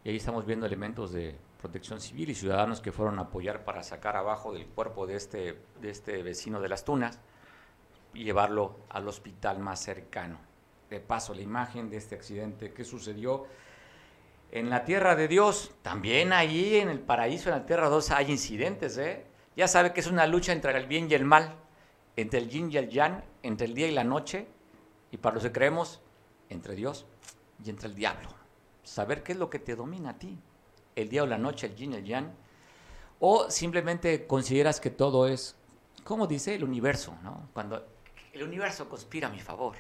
[0.05, 3.83] y ahí estamos viendo elementos de protección civil y ciudadanos que fueron a apoyar para
[3.83, 7.19] sacar abajo del cuerpo de este, de este vecino de Las Tunas
[8.15, 10.39] y llevarlo al hospital más cercano.
[10.91, 13.47] De paso, la imagen de este accidente que sucedió
[14.53, 18.31] en la tierra de Dios, también ahí en el paraíso, en la tierra 2, hay
[18.31, 18.97] incidentes.
[18.97, 19.27] ¿eh?
[19.57, 21.57] Ya sabe que es una lucha entre el bien y el mal,
[22.15, 24.47] entre el yin y el yang, entre el día y la noche,
[25.17, 26.03] y para los que creemos,
[26.51, 27.07] entre Dios
[27.65, 28.29] y entre el diablo.
[28.83, 30.39] Saber qué es lo que te domina a ti,
[30.95, 32.35] el día o la noche, el yin el yang,
[33.19, 35.57] o simplemente consideras que todo es,
[36.05, 37.49] como dice el universo, ¿no?
[37.55, 37.83] Cuando
[38.31, 39.77] el universo conspira a mi favor,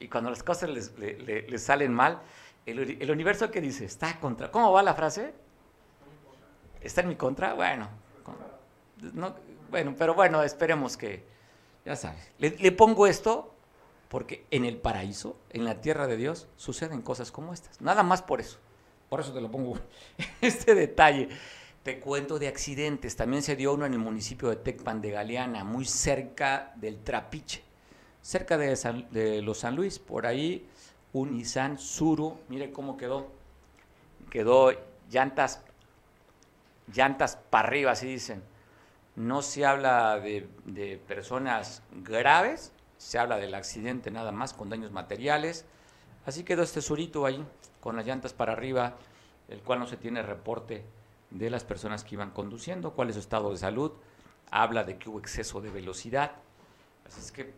[0.00, 2.22] y cuando las cosas les, salen mal,
[2.64, 4.50] el, universo que dice, está contra.
[4.50, 5.34] ¿Cómo va la frase?
[6.80, 7.52] ¿Está en mi contra?
[7.52, 7.90] Bueno,
[9.12, 9.34] no,
[9.70, 11.26] bueno, pero bueno, esperemos que,
[11.84, 12.32] ya sabes.
[12.38, 13.57] Le, le, pongo esto
[14.08, 17.80] porque en el paraíso, en la tierra de Dios, suceden cosas como estas.
[17.80, 18.58] Nada más por eso.
[19.08, 19.78] Por eso te lo pongo
[20.40, 21.28] este detalle.
[21.82, 23.16] Te cuento de accidentes.
[23.16, 27.68] También se dio uno en el municipio de Tecpan de Galeana, muy cerca del Trapiche
[28.28, 30.66] cerca de, los San Luis, por ahí
[31.14, 33.28] un Nissan Suru, mire cómo quedó,
[34.30, 34.72] quedó
[35.10, 35.62] llantas,
[36.92, 38.42] llantas para arriba, así dicen.
[39.16, 44.92] No se habla de, de personas graves, se habla del accidente nada más con daños
[44.92, 45.64] materiales.
[46.26, 47.44] Así quedó este surito ahí,
[47.80, 48.96] con las llantas para arriba,
[49.48, 50.84] el cual no se tiene reporte
[51.30, 53.92] de las personas que iban conduciendo, cuál es su estado de salud.
[54.50, 56.32] Habla de que hubo exceso de velocidad.
[57.06, 57.54] Así es que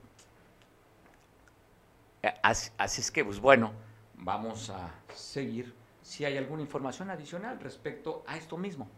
[2.43, 3.73] así, es que, pues bueno,
[4.15, 8.89] vamos a seguir si hay alguna información adicional respecto a esto mismo.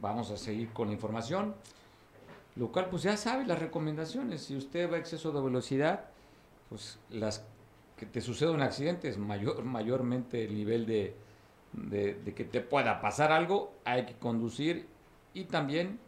[0.00, 1.54] Vamos a seguir con la información,
[2.56, 4.42] lo cual pues ya sabe las recomendaciones.
[4.42, 6.06] Si usted va a exceso de velocidad,
[6.68, 7.44] pues las
[7.96, 11.14] que te suceda un accidente es mayor, mayormente el nivel de,
[11.72, 14.86] de que te pueda pasar algo, hay que conducir
[15.32, 15.98] y también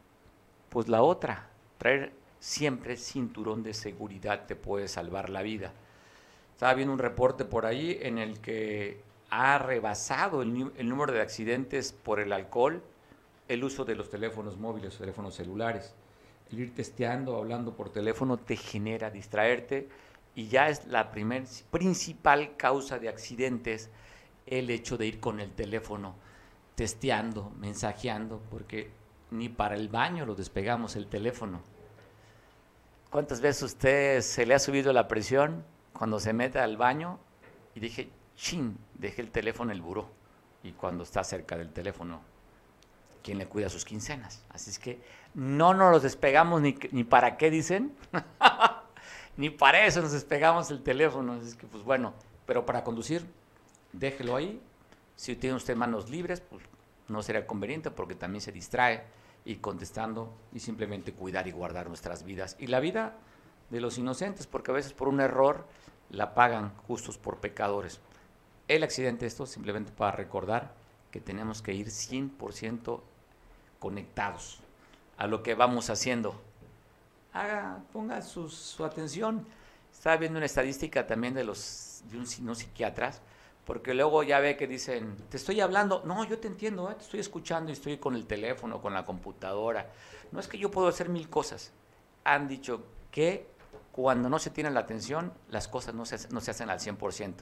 [0.69, 5.73] pues la otra, traer siempre cinturón de seguridad te puede salvar la vida.
[6.53, 11.21] Estaba viendo un reporte por ahí en el que ha rebasado el, el, número de
[11.21, 12.83] accidentes por el alcohol
[13.49, 15.95] el uso de los teléfonos móviles, teléfonos celulares.
[16.51, 19.89] El ir testeando, hablando por teléfono te genera distraerte
[20.35, 23.91] y ya es la primer, principal causa de accidentes
[24.47, 26.15] el hecho de ir con el teléfono
[26.75, 28.91] testeando, mensajeando, porque
[29.31, 31.63] ni para el baño lo despegamos el teléfono
[33.11, 37.19] ¿Cuántas veces usted se le ha subido la presión cuando se mete al baño?
[37.75, 40.11] Y dije, chin, dejé el teléfono en el buró.
[40.63, 42.21] Y cuando está cerca del teléfono,
[43.27, 44.45] ¿quién le cuida sus quincenas?
[44.51, 45.01] Así es que
[45.35, 47.93] no nos los despegamos ni, ni para qué dicen.
[49.37, 51.33] ni para eso nos despegamos el teléfono.
[51.33, 52.15] Así es que, pues bueno,
[52.47, 53.27] pero para conducir,
[53.93, 54.63] déjelo ahí.
[55.17, 56.63] Si tiene usted manos libres, pues
[57.09, 59.03] no sería conveniente porque también se distrae
[59.45, 63.17] y contestando y simplemente cuidar y guardar nuestras vidas y la vida
[63.71, 65.67] de los inocentes, porque a veces por un error
[66.11, 67.99] la pagan justos por pecadores.
[68.69, 70.75] El accidente esto simplemente para recordar
[71.11, 73.01] que tenemos que ir 100%
[73.79, 74.61] conectados
[75.17, 76.41] a lo que vamos haciendo.
[77.33, 79.47] Haga, ponga su, su atención.
[79.93, 83.23] Estaba viendo una estadística también de los de un, psiquiatras
[83.65, 86.95] porque luego ya ve que dicen, te estoy hablando, no, yo te entiendo, ¿eh?
[86.95, 89.91] te estoy escuchando y estoy con el teléfono, con la computadora.
[90.31, 91.73] No es que yo puedo hacer mil cosas.
[92.23, 93.49] Han dicho que
[93.91, 97.35] cuando no se tiene la atención, las cosas no se, no se hacen al 100%.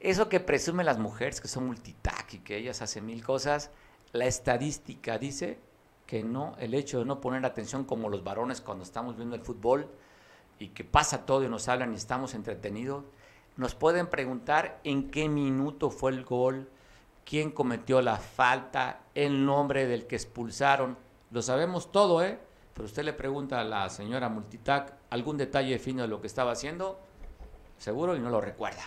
[0.00, 3.70] Eso que presumen las mujeres, que son multitask y que ellas hacen mil cosas,
[4.12, 5.58] la estadística dice
[6.06, 9.42] que no, el hecho de no poner atención como los varones cuando estamos viendo el
[9.42, 9.88] fútbol
[10.58, 13.04] y que pasa todo y nos hablan y estamos entretenidos,
[13.56, 16.68] nos pueden preguntar en qué minuto fue el gol,
[17.24, 20.96] quién cometió la falta, el nombre del que expulsaron.
[21.30, 22.38] Lo sabemos todo, ¿eh?
[22.74, 26.52] Pero usted le pregunta a la señora Multitac algún detalle fino de lo que estaba
[26.52, 26.98] haciendo,
[27.78, 28.82] seguro y no lo recuerda.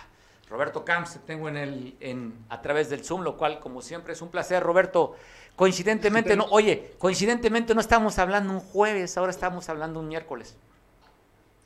[0.48, 4.22] Roberto Camps, tengo en el, en, a través del Zoom, lo cual, como siempre, es
[4.22, 4.62] un placer.
[4.62, 5.16] Roberto,
[5.56, 10.56] coincidentemente, no, oye, coincidentemente no estamos hablando un jueves, ahora estamos hablando un miércoles.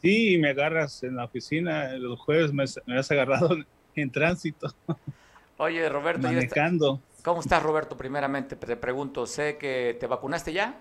[0.00, 2.64] Sí, me agarras en la oficina, los jueves me,
[2.98, 3.50] has agarrado
[3.94, 4.74] en tránsito.
[5.58, 7.00] Oye, Roberto, manejando.
[7.22, 7.98] ¿cómo estás, Roberto?
[7.98, 10.80] Primeramente, te pregunto, sé que te vacunaste ya.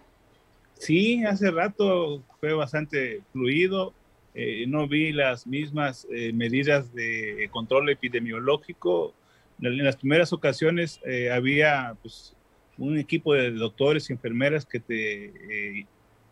[0.76, 3.94] Sí, hace rato fue bastante fluido.
[4.36, 9.13] Eh, no vi las mismas eh, medidas de control epidemiológico.
[9.62, 12.36] En las primeras ocasiones eh, había pues,
[12.78, 15.86] un equipo de doctores y enfermeras que te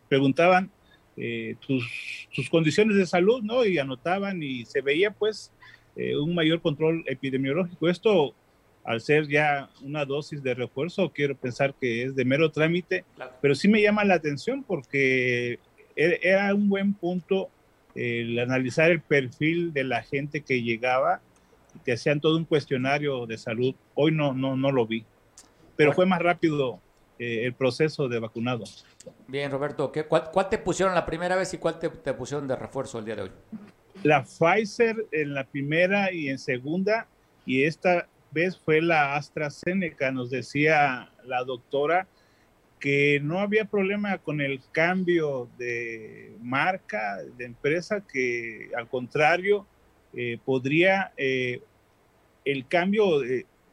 [0.08, 0.72] preguntaban
[1.62, 3.66] tus, tus, condiciones de salud, ¿no?
[3.66, 5.52] Y anotaban y se veía pues
[5.96, 7.90] un mayor control epidemiológico.
[7.90, 8.36] Esto
[8.84, 13.04] al ser ya una dosis de refuerzo, quiero pensar que es de mero trámite,
[13.42, 15.60] pero sí me llama la atención porque
[15.96, 17.50] era un buen punto
[17.98, 21.20] el analizar el perfil de la gente que llegaba,
[21.84, 23.74] que hacían todo un cuestionario de salud.
[23.96, 25.04] Hoy no, no, no lo vi,
[25.76, 26.80] pero fue más rápido
[27.18, 28.66] eh, el proceso de vacunado.
[29.28, 32.56] Bien, Roberto, ¿qué, cuál, te pusieron la primera vez y cuál te, te pusieron de
[32.56, 33.32] refuerzo el día de hoy?
[34.04, 37.08] La Pfizer en la primera y en segunda,
[37.46, 42.08] y esta vez fue la AstraZeneca, nos decía la doctora
[42.80, 49.66] que no había problema con el cambio de marca, de empresa, que al contrario,
[50.14, 51.62] eh, podría eh,
[52.46, 53.22] el cambio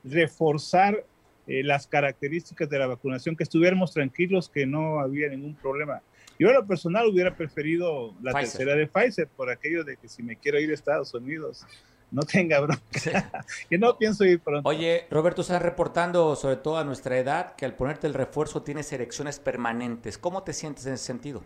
[0.03, 1.05] reforzar
[1.47, 6.01] eh, las características de la vacunación, que estuviéramos tranquilos que no había ningún problema.
[6.39, 10.23] Yo a lo personal hubiera preferido la tercera de Pfizer por aquello de que si
[10.23, 11.67] me quiero ir a Estados Unidos
[12.15, 12.81] no tenga bronca.
[13.69, 14.69] que no pienso ir pronto.
[14.69, 18.93] Oye, Roberto, estás reportando, sobre todo a nuestra edad, que al ponerte el refuerzo tienes
[18.93, 20.17] erecciones permanentes.
[20.17, 21.43] ¿Cómo te sientes en ese sentido?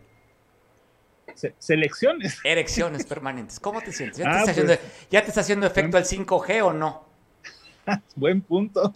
[1.58, 2.38] selecciones.
[2.44, 3.60] Erecciones permanentes.
[3.60, 4.18] ¿Cómo te sientes?
[4.18, 7.06] ¿Ya, te, ah, está haciendo, pues, ¿Ya te está haciendo efecto el 5G o no?
[8.16, 8.94] Buen punto.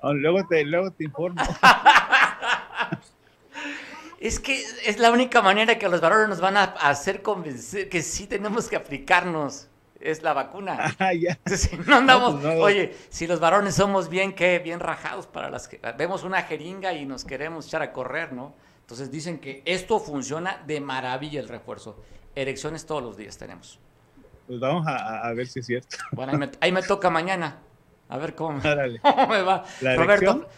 [0.00, 1.40] Oh, luego te, luego te informo.
[4.18, 8.02] Es que es la única manera que los varones nos van a hacer convencer que
[8.02, 9.68] sí tenemos que aplicarnos
[10.00, 10.94] es la vacuna.
[10.98, 11.38] Ah, ya.
[11.86, 14.58] no andamos, pues oye, si los varones somos bien, ¿qué?
[14.58, 18.54] Bien rajados para las que vemos una jeringa y nos queremos echar a correr, ¿no?
[18.80, 22.02] Entonces dicen que esto funciona de maravilla el refuerzo.
[22.34, 23.78] Erecciones todos los días tenemos.
[24.46, 25.96] Pues vamos a, ver si es cierto.
[26.12, 27.58] Bueno, ahí me, toca mañana.
[28.08, 29.64] A ver cómo, me va.
[29.96, 30.48] Roberto.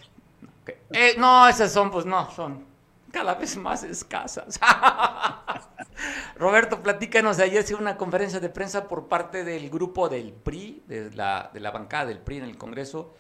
[0.93, 2.71] Eh, no, esas son, pues no, son
[3.11, 4.59] cada vez más escasas.
[6.37, 11.51] Roberto, platícanos, ayer una conferencia de prensa por parte del grupo del PRI, de la,
[11.53, 13.15] de la bancada del PRI en el Congreso.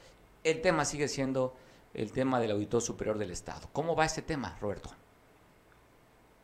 [0.44, 1.54] El tema sigue siendo
[1.94, 3.68] el tema del auditor superior del Estado.
[3.72, 4.90] ¿Cómo va ese tema, Roberto?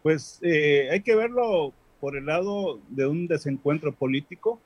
[0.02, 4.60] Pues eh, hay que verlo por el lado de un desencuentro político,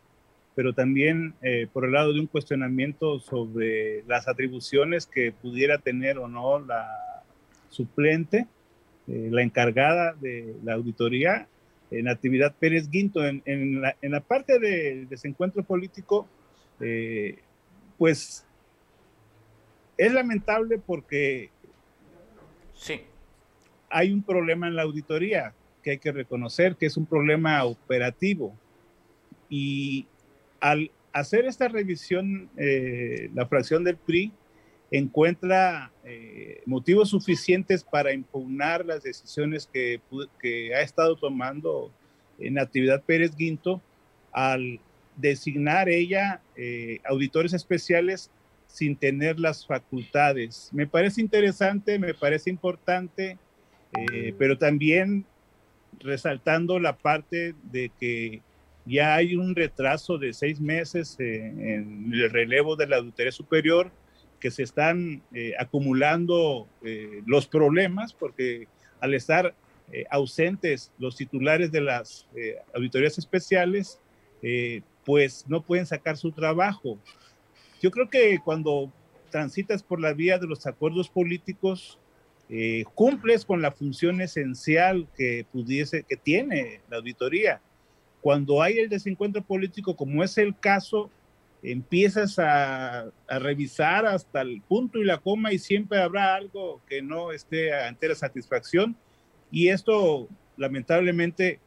[0.55, 6.19] pero también eh, por el lado de un cuestionamiento sobre las atribuciones que pudiera tener
[6.19, 7.23] o no la
[7.69, 8.47] suplente
[9.11, 11.49] eh, la encargada de la auditoría,
[11.91, 13.25] en actividad Pérez Guinto.
[13.25, 16.29] En, la, parte del desencuentro político,
[16.81, 17.39] eh,
[17.99, 18.47] pues
[19.97, 21.51] es lamentable porque
[22.75, 23.03] sí.
[23.89, 28.55] hay un problema en la auditoría que hay que reconocer que es un problema operativo.
[29.49, 30.07] Y
[30.61, 34.33] al hacer esta revisión, eh, la fracción del PRI
[34.91, 40.01] encuentra eh, motivos suficientes para impugnar las decisiones que,
[40.41, 41.93] que, ha estado tomando
[42.39, 43.81] en actividad Pérez Guinto
[44.33, 44.81] al
[45.17, 48.31] designar ella eh, auditores especiales
[48.67, 50.71] sin tener las facultades.
[50.73, 53.39] Me parece interesante, me parece importante,
[53.97, 55.25] eh, pero también
[56.01, 58.43] resaltando la parte de que
[58.87, 63.93] ya hay un retraso de seis meses en el relevo de la auditoría superior,
[64.41, 68.67] que se están eh, acumulando eh, los problemas, porque
[69.01, 69.55] al estar
[69.93, 72.27] eh, ausentes los titulares de las
[72.75, 74.01] auditorías especiales,
[75.05, 76.99] pues no pueden sacar su trabajo.
[77.83, 78.91] Yo creo que cuando
[79.31, 81.99] transitas por la vía de los acuerdos políticos,
[82.95, 87.61] cumples con la función esencial que pudiese, que tiene la auditoría.
[88.23, 91.11] Cuando hay el desencuentro político, como es el caso,
[91.63, 97.33] empiezas a, revisar hasta el punto y la coma y siempre habrá algo que no
[97.33, 98.97] esté ante la satisfacción
[99.51, 101.61] y esto lamentablemente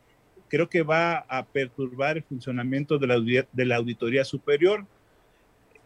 [0.48, 4.86] creo que va a perturbar el funcionamiento de la, de la auditoría superior.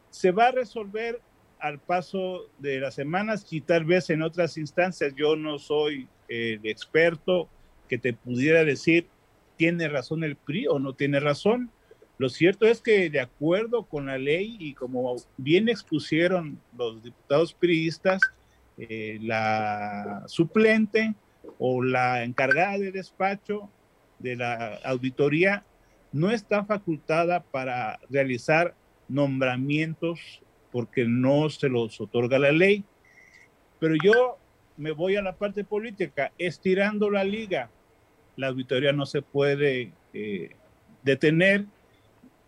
[0.09, 1.21] Se va a resolver
[1.59, 5.13] al paso de las semanas y tal vez en otras instancias.
[5.15, 7.47] Yo no soy el experto
[7.87, 9.07] que te pudiera decir
[9.57, 11.71] tiene razón el PRI o no tiene razón,
[12.17, 17.53] Lo cierto es que de acuerdo con la ley y como bien expusieron los diputados
[17.53, 18.21] priistas,
[18.77, 21.13] eh, la suplente
[21.59, 23.69] o la encargada de despacho
[24.19, 25.63] de la auditoría
[26.11, 28.75] no está facultada para realizar
[29.07, 30.41] nombramientos
[30.71, 32.83] porque no se los otorga la ley.
[33.79, 34.37] Pero yo
[34.75, 37.69] me voy a la parte política, estirando la liga.
[38.35, 40.51] La auditoría no se puede eh,
[41.03, 41.65] detener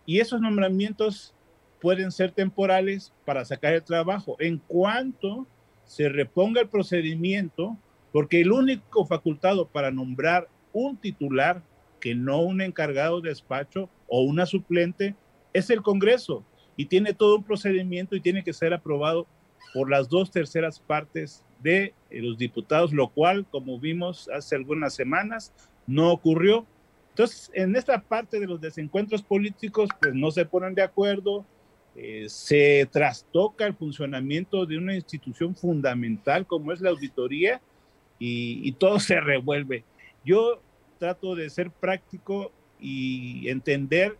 [0.09, 1.35] y esos nombramientos
[1.79, 4.37] pueden ser temporales para sacar el trabajo.
[4.39, 5.45] En cuanto
[5.85, 7.77] se reponga el procedimiento,
[8.11, 11.61] porque el único facultado para nombrar un titular,
[11.99, 15.13] que no un encargado de despacho o una suplente,
[15.53, 16.43] es el Congreso
[16.75, 19.27] y tiene todo un procedimiento y tiene que ser aprobado
[19.75, 25.53] por las dos terceras partes de los diputados, lo cual, como vimos hace algunas semanas,
[25.85, 26.65] no ocurrió.
[27.19, 31.45] Entonces, en esta parte de los desencuentros políticos, pues no se ponen de acuerdo,
[31.93, 37.59] eh, se trastoca el funcionamiento de una institución fundamental como es la auditoría
[38.19, 39.83] y, todo se revuelve.
[40.23, 40.61] Yo
[40.97, 44.15] trato de ser práctico y entender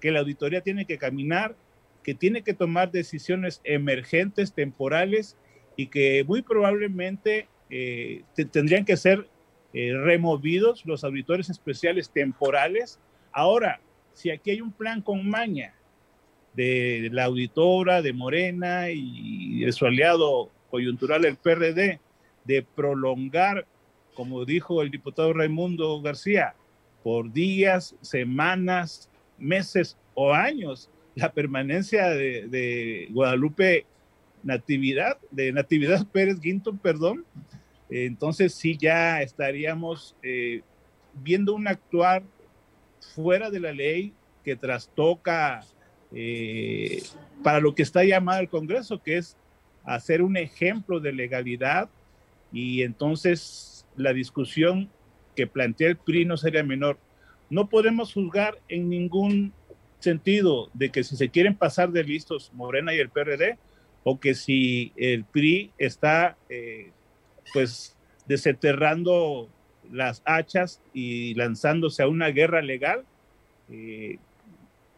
[0.00, 1.54] que la auditoría tiene que caminar,
[2.02, 5.36] que tiene que tomar decisiones emergentes, temporales
[5.76, 9.28] y que muy probablemente eh, tendrían que ser
[9.72, 12.98] eh, removidos los auditores especiales temporales.
[13.32, 13.80] Ahora,
[14.14, 15.74] si aquí hay un plan con maña
[16.54, 22.00] de la auditora, de Morena y de su aliado coyuntural, el PRD,
[22.44, 23.66] de prolongar,
[24.14, 26.54] como dijo el diputado Raimundo García,
[27.04, 29.08] por días, semanas,
[29.38, 33.86] meses o años, la permanencia de, de Guadalupe
[34.42, 37.24] Natividad, de Natividad Pérez Guinton, perdón,
[37.90, 40.62] entonces sí ya estaríamos eh,
[41.14, 42.22] viendo un actuar
[43.14, 44.12] fuera de la ley
[44.44, 45.64] que trastoca
[46.12, 47.02] eh,
[47.42, 49.36] para lo que está llamado el Congreso, que es
[49.84, 51.88] hacer un ejemplo de legalidad
[52.52, 54.90] y entonces la discusión
[55.34, 56.98] que plantea el PRI no sería menor.
[57.48, 59.52] No podemos juzgar en ningún
[59.98, 63.58] sentido de que si se quieren pasar de listos Morena y el PRD,
[64.02, 66.90] o que si el PRI está eh,
[67.52, 67.96] pues
[68.26, 69.48] desenterrando
[69.90, 73.04] las hachas y lanzándose a una guerra legal,
[73.70, 74.18] eh,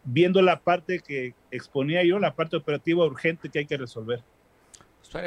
[0.05, 4.23] viendo la parte que exponía yo, la parte operativa urgente que hay que resolver.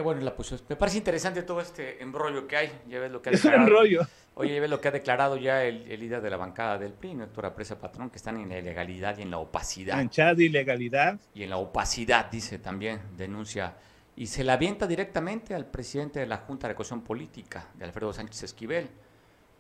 [0.04, 0.34] Bueno, la
[0.68, 2.72] me parece interesante todo este embrollo que hay.
[2.88, 3.62] Ya ves lo que ha declarado.
[3.62, 4.08] Es un embrollo.
[4.34, 7.12] Oye, ya ves lo que ha declarado ya el, líder de la bancada del PRI,
[7.12, 9.96] Héctor Presa Patrón, que están en la ilegalidad y en la opacidad.
[9.96, 11.20] Manchada de ilegalidad.
[11.36, 13.76] Y en la opacidad, dice también, denuncia
[14.16, 18.14] y se la avienta directamente al presidente de la Junta de Cohesión Política, de Alfredo
[18.14, 18.88] Sánchez Esquivel.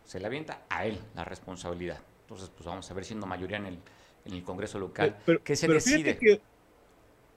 [0.06, 2.00] Se la avienta a él la responsabilidad.
[2.22, 3.80] Entonces, pues vamos a ver siendo mayoría en el,
[4.26, 5.18] en el Congreso local.
[5.26, 6.18] Pero, ¿Qué se decide?
[6.18, 6.40] Que,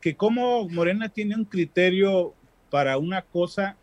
[0.00, 2.34] que como Morena tiene un criterio
[2.70, 3.76] para una cosa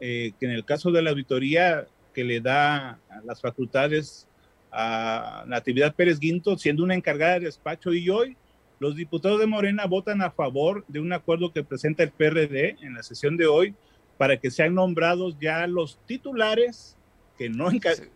[0.00, 4.26] eh, que en el caso de la auditoría que le da las facultades
[4.72, 8.36] a Natividad Pérez Guinto, siendo una encargada de despacho, y hoy
[8.78, 12.94] los diputados de Morena votan a favor de un acuerdo que presenta el PRD en
[12.94, 13.74] la sesión de hoy
[14.18, 16.96] para que sean nombrados ya los titulares
[17.38, 17.68] que no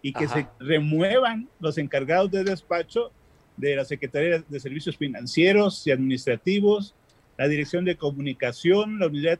[0.03, 3.11] y que se remuevan los encargados de despacho
[3.57, 6.95] de la Secretaría de Servicios Financieros y Administrativos,
[7.37, 9.39] la Dirección de Comunicación, la Unidad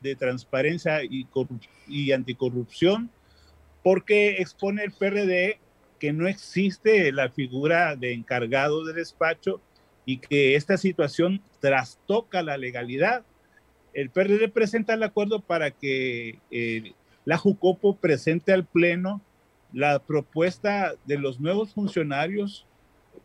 [0.00, 1.26] de, Transparencia y,
[1.88, 3.10] y Anticorrupción,
[3.82, 5.58] porque expone el PRD
[5.98, 9.60] que no existe la figura de encargado de despacho
[10.06, 13.24] y que esta situación trastoca la legalidad.
[13.92, 16.92] El PRD presenta el acuerdo para que eh,
[17.24, 19.20] la Jucopo presente al Pleno
[19.72, 22.66] la propuesta de los nuevos funcionarios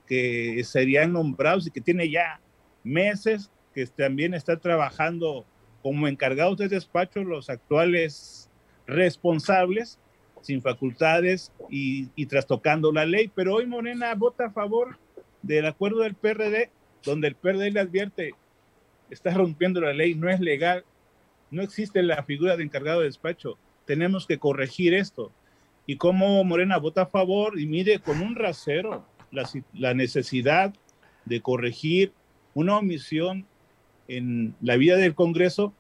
[0.07, 2.41] que serían nombrados y que tiene ya
[2.83, 5.45] meses que también están trabajando
[5.83, 8.49] como encargados de despacho los actuales
[8.87, 9.99] responsables
[10.41, 13.31] sin facultades y trastocando la ley.
[13.33, 14.97] Pero hoy Morena vota a favor
[15.41, 16.69] del acuerdo del PRD,
[17.03, 18.33] donde el PRD le advierte,
[19.09, 20.85] está rompiendo la ley, no es legal,
[21.49, 25.31] no existe la figura de encargado de despacho, tenemos que corregir esto.
[25.85, 30.73] Y como Morena vota a favor y mide con un rasero la, necesidad
[31.25, 32.13] de corregir
[32.53, 33.45] una omisión
[34.07, 35.73] en la vida del Congreso,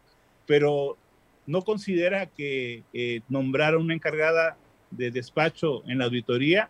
[0.47, 0.97] pero
[1.45, 4.57] no considera que eh, nombrar a una encargada
[4.89, 6.69] de despacho en la auditoría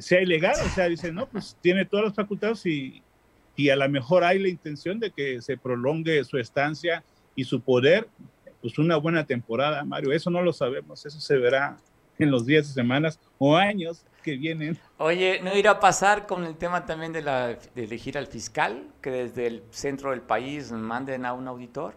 [0.00, 3.02] sea ilegal, o sea, dice, no, pues tiene todas las facultades y,
[3.56, 7.60] y a lo mejor hay la intención de que se prolongue su estancia y su
[7.60, 8.08] poder,
[8.60, 11.76] pues una buena temporada, Mario, eso no lo sabemos, eso se verá
[12.18, 14.78] en los días y semanas o años que vienen.
[14.98, 18.88] Oye, ¿no irá a pasar con el tema también de, la, de elegir al fiscal,
[19.00, 21.94] que desde el centro del país manden a un auditor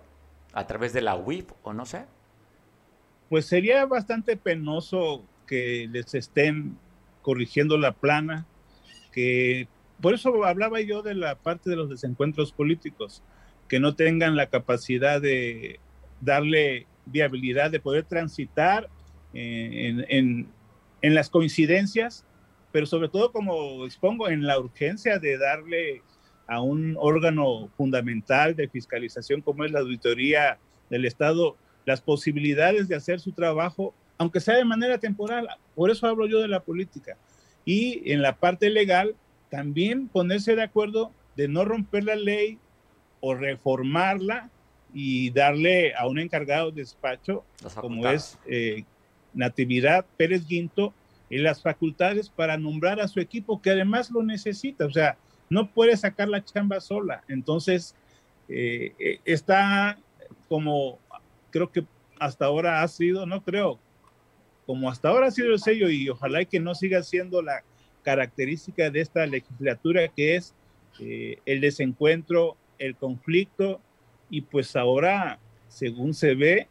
[0.53, 2.05] a través de la UIP o no sé?
[3.29, 6.77] Pues sería bastante penoso que les estén
[7.25, 8.45] corrigiendo la plana,
[9.11, 9.67] que
[9.99, 13.23] por eso hablaba yo de la parte de los desencuentros políticos,
[13.67, 15.79] que no tengan la capacidad de
[16.21, 18.89] darle viabilidad, de poder transitar
[19.33, 20.47] eh, en,
[21.01, 22.27] en, las coincidencias,
[22.71, 26.03] pero sobre todo, como expongo, en la urgencia de darle
[26.45, 30.59] a un órgano fundamental de fiscalización como es la auditoría
[30.91, 35.47] del Estado las posibilidades de hacer su trabajo, aunque sea de manera temporal.
[35.75, 37.17] Por eso hablo yo de la política.
[37.65, 39.15] Y en la parte legal,
[39.49, 42.57] también ponerse de acuerdo de no romper la ley
[43.19, 44.49] o reformarla
[44.93, 47.43] y darle a un encargado de despacho,
[47.81, 48.85] como es eh,
[49.33, 50.93] Natividad Pérez Guinto,
[51.29, 54.85] en las facultades para nombrar a su equipo, que además lo necesita.
[54.85, 55.17] O sea,
[55.49, 57.23] no puede sacar la chamba sola.
[57.27, 57.95] Entonces,
[58.47, 59.97] eh, eh, está
[60.47, 60.99] como
[61.49, 61.85] creo que
[62.19, 63.79] hasta ahora ha sido, no creo,
[64.65, 67.63] como hasta ahora ha sido el sello y ojalá que no siga siendo la
[68.03, 70.53] característica de esta legislatura que es
[70.99, 73.81] eh, el desencuentro, el conflicto
[74.29, 76.67] y pues ahora, según se ve,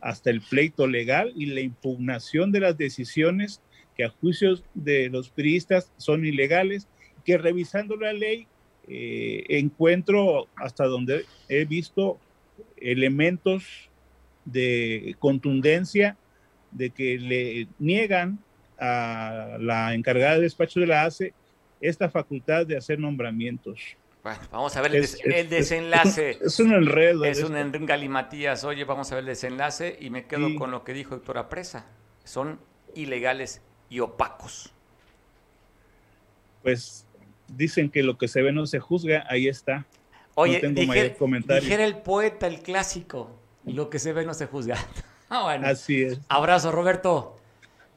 [0.00, 3.62] hasta el pleito legal y la impugnación de las decisiones
[3.96, 6.88] que a juicios de los periodistas son ilegales,
[7.24, 8.46] que revisando la ley
[8.86, 12.18] eh, encuentro hasta donde he visto
[12.76, 13.88] elementos
[14.44, 16.18] de contundencia
[16.74, 18.38] de que le niegan
[18.78, 21.32] a la encargada de despacho de la ACE
[21.80, 23.80] esta facultad de hacer nombramientos.
[24.22, 26.38] Bueno, vamos a ver el, desenlace.
[26.42, 27.24] Es, un enredo.
[27.24, 27.56] Es un
[28.08, 28.64] Matías.
[28.64, 31.86] Oye, vamos a ver el desenlace y me quedo con lo que dijo Héctor Presa.
[32.24, 32.58] Son
[32.94, 33.60] ilegales
[33.90, 34.72] y opacos.
[36.62, 37.06] Pues
[37.48, 39.86] dicen que lo que se ve no se juzga, ahí está.
[40.36, 44.76] Oye, no tengo dijera el poeta, el clásico, lo que se ve no se juzga.
[45.38, 45.66] ah, bueno.
[45.68, 46.20] Así es.
[46.28, 47.36] Abrazo, Roberto.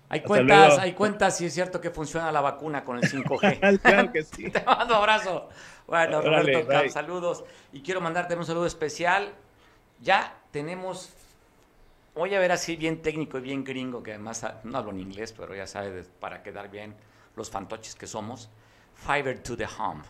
[0.10, 3.82] Hay cuentas, hay cuentas si es cierto que funciona la vacuna con el 5G.
[3.82, 4.50] claro que sí.
[4.52, 5.50] Te mando abrazo.
[5.86, 7.44] Bueno, Roberto, saludos.
[7.74, 9.34] Y quiero mandarte un saludo especial.
[10.02, 11.10] Ya tenemos,
[12.16, 15.34] voy a ver así bien técnico y bien gringo, que además no hablo en inglés,
[15.34, 16.96] pero ya sabes, para quedar bien
[17.36, 18.50] los fantoches que somos.
[18.96, 20.04] Fiber to the home.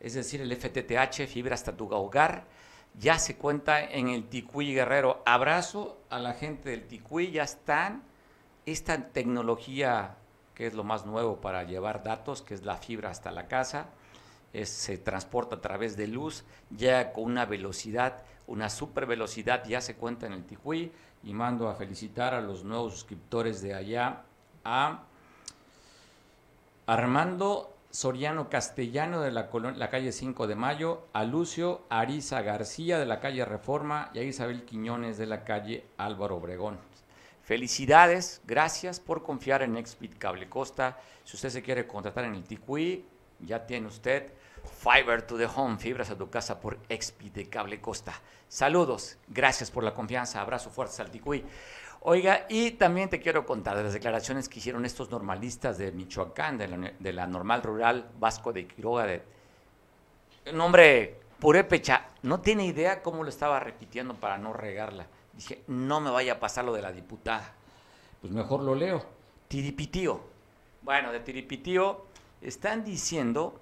[0.00, 2.44] Es decir, el FTTH, fibra hasta tu hogar
[2.98, 5.22] ya se cuenta en el Ticuí Guerrero.
[5.24, 8.02] Abrazo a la gente del Ticuí, ya están.
[8.66, 10.16] Esta tecnología
[10.58, 13.86] que es lo más nuevo para llevar datos, que es la fibra hasta la casa,
[14.64, 19.94] se transporta a través de luz, ya con una velocidad, una super velocidad, ya se
[19.94, 20.92] cuenta en el Ticuí.
[21.22, 24.24] Y mando a felicitar a los nuevos suscriptores de allá,
[24.64, 25.04] a
[26.86, 29.48] Armando Soriano Castellano de la,
[29.90, 34.64] calle 5 de Mayo, a Lucio Ariza García de la calle Reforma y a Isabel
[34.64, 36.78] Quiñones de la calle Álvaro Obregón.
[37.42, 41.00] Felicidades, gracias por confiar en Expit Cable Costa.
[41.24, 43.04] Si usted se quiere contratar en el TQI,
[43.40, 44.32] ya tiene usted
[44.80, 48.12] Fiber to the Home, fibras a tu casa por Expit de Cable Costa.
[48.46, 51.44] Saludos, gracias por la confianza, abrazo fuerte al TQI.
[52.10, 56.56] Oiga, y también te quiero contar de las declaraciones que hicieron estos normalistas de Michoacán,
[56.56, 59.22] de la, normal rural Vasco de Quiroga, de
[60.54, 65.06] nombre Purépecha, no tiene idea cómo lo estaba repitiendo para no regarla.
[65.34, 67.52] Dije, no me vaya a pasar lo de la diputada.
[68.22, 69.04] Pues mejor lo leo.
[69.48, 70.18] Tiripitío.
[70.80, 72.06] Bueno, de Tiripitío
[72.40, 73.60] están diciendo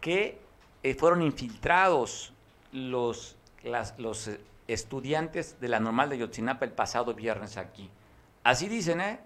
[0.00, 0.40] que
[0.82, 2.32] eh, fueron infiltrados
[2.72, 3.36] los,
[3.98, 7.90] los eh, estudiantes de la normal de Yotzinapa el pasado viernes aquí.
[8.44, 9.20] Así dicen, ¿eh?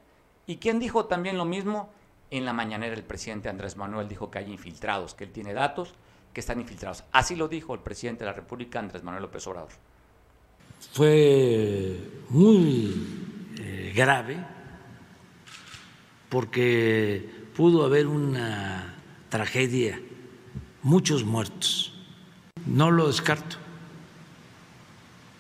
[0.46, 1.90] ¿Y quién dijo también lo mismo?
[2.30, 5.94] En la mañanera el presidente Andrés Manuel dijo que hay infiltrados, que él tiene datos
[6.32, 7.04] que están infiltrados.
[7.12, 9.70] Así lo dijo el presidente de la República, Andrés Manuel López Obrador.
[10.92, 11.98] Fue
[12.30, 14.44] muy eh, grave
[16.28, 18.94] porque pudo haber una
[19.28, 20.00] tragedia,
[20.82, 21.94] muchos muertos.
[22.66, 23.61] No lo descarto.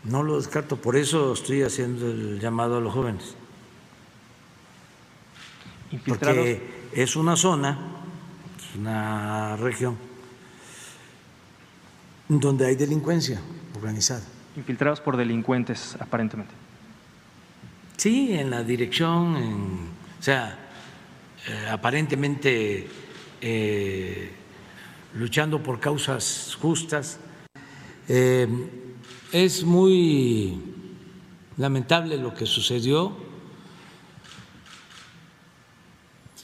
[0.04, 3.34] No lo descarto, por eso estoy haciendo el llamado a los jóvenes.
[6.06, 7.78] Porque es una zona,
[8.58, 9.96] es una región
[12.28, 13.40] donde hay delincuencia
[13.76, 14.22] organizada.
[14.56, 16.52] Infiltrados por delincuentes, aparentemente.
[17.96, 19.36] Sí, en la dirección,
[20.18, 20.58] o sea,
[21.46, 22.88] eh, aparentemente
[23.40, 24.30] eh,
[25.14, 27.18] luchando por causas justas.
[28.08, 28.48] Eh,
[29.32, 30.62] es muy
[31.56, 33.32] lamentable lo que sucedió.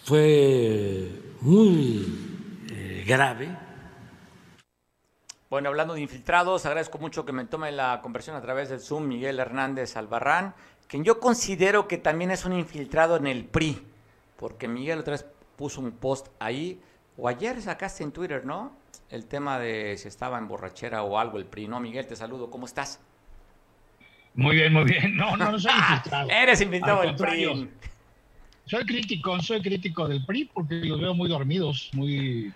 [0.09, 1.07] fue
[1.43, 3.55] muy eh, grave.
[5.51, 9.07] Bueno, hablando de infiltrados, agradezco mucho que me tome la conversión a través del Zoom
[9.07, 10.55] Miguel Hernández Albarrán,
[10.87, 13.87] quien yo considero que también es un infiltrado en el PRI,
[14.39, 15.27] porque Miguel otra vez
[15.57, 16.81] puso un post ahí,
[17.19, 18.78] o ayer sacaste en Twitter, ¿no?
[19.11, 21.81] El tema de si estaba en borrachera o algo el PRI, ¿no?
[21.81, 23.01] Miguel, te saludo, ¿cómo estás?
[24.35, 25.17] Muy bien, muy bien.
[25.17, 26.31] No, no, no soy infiltrado.
[26.31, 27.71] Eres infiltrado del PRI.
[28.67, 32.53] Soy crítico, soy crítico del PRI porque los veo muy dormidos, muy,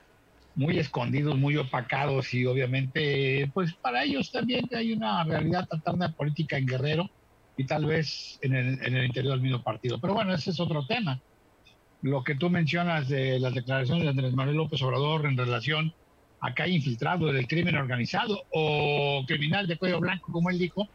[0.54, 6.58] muy escondidos, muy opacados y obviamente, pues para ellos también hay una realidad de política
[6.58, 7.10] en Guerrero
[7.56, 9.98] y tal vez en el, en el interior del mismo partido.
[9.98, 11.18] Pero bueno, ese es otro tema.
[12.02, 15.94] Lo que tú mencionas de las declaraciones de Andrés Manuel López Obrador en relación
[16.42, 20.88] a que hay infiltrado del crimen organizado o criminal de cuello blanco, como él dijo,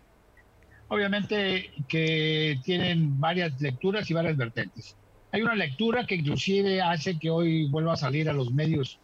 [0.89, 4.95] obviamente que tienen varias lecturas y varias vertientes.
[5.31, 8.99] Hay una lectura que inclusive hace que hoy vuelva a salir a los medios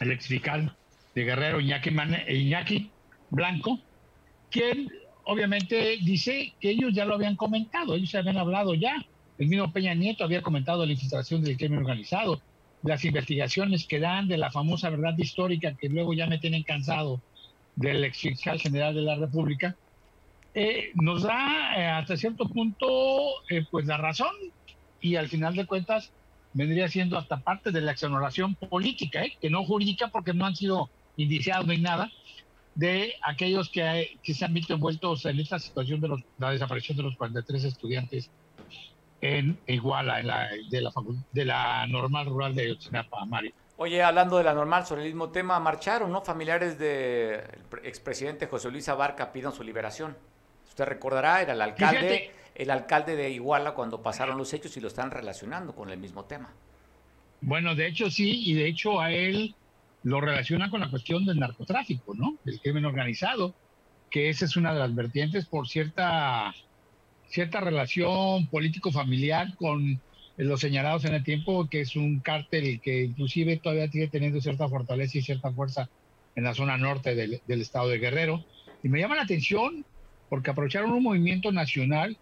[0.00, 0.74] el exfiscal
[1.14, 1.90] de Guerrero, Iñaki,
[2.28, 2.90] Iñaki
[3.30, 3.78] Blanco,
[4.50, 4.90] quien
[5.24, 8.96] obviamente dice que ellos ya lo habían comentado, ellos se habían hablado ya.
[9.38, 12.42] El mismo Peña Nieto había comentado la infiltración del crimen organizado,
[12.82, 17.20] las investigaciones que dan de la famosa verdad histórica que luego ya me tienen cansado
[17.76, 19.76] del exfiscal general de la República,
[20.54, 22.86] eh, nos da eh, hasta cierto punto
[23.48, 24.34] eh, pues la razón
[25.00, 26.10] y al final de cuentas
[26.52, 29.36] vendría siendo hasta parte de la exoneración política, ¿eh?
[29.40, 32.10] que no jurídica porque no han sido indiciados ni nada,
[32.74, 36.96] de aquellos que, que, se han visto envueltos en esta situación de los, la desaparición
[36.96, 38.30] de los 43 estudiantes
[39.20, 40.92] en Iguala, en la, de, la,
[41.32, 43.52] de la normal rural de Yotzinapa, Mario.
[43.76, 46.22] Oye, hablando de la normal, sobre el mismo tema, marcharon, ¿no?
[46.22, 47.42] Familiares del
[47.82, 50.16] expresidente José Luis Abarca pidan su liberación.
[50.68, 54.88] Usted recordará, era el alcalde el alcalde de Iguala cuando pasaron los hechos y lo
[54.88, 56.52] están relacionando con el mismo tema.
[57.40, 59.54] Bueno, de hecho sí, y de hecho a él
[60.02, 62.36] lo relaciona con la cuestión del narcotráfico, ¿no?
[62.44, 63.54] Del crimen organizado,
[64.10, 66.54] que esa es una de las vertientes por cierta,
[67.30, 70.00] cierta relación político-familiar con
[70.36, 74.68] los señalados en el tiempo, que es un cártel que inclusive todavía sigue teniendo cierta
[74.68, 75.88] fortaleza y cierta fuerza
[76.34, 78.44] en la zona norte del, estado de Guerrero.
[78.82, 79.84] Y me llama la atención
[80.28, 82.16] porque aprovecharon un movimiento nacional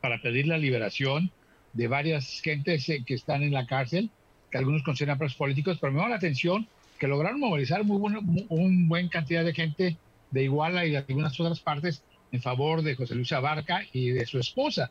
[0.00, 1.30] para pedir la liberación
[1.72, 4.10] de varias gentes eh, que están en la cárcel,
[4.50, 8.20] que algunos consideran presos políticos, pero me llama la atención que lograron movilizar muy buena
[8.48, 9.96] un buen cantidad de gente
[10.30, 12.02] de Iguala y de algunas otras partes
[12.32, 14.90] en favor de José Luis Abarca y de su esposa,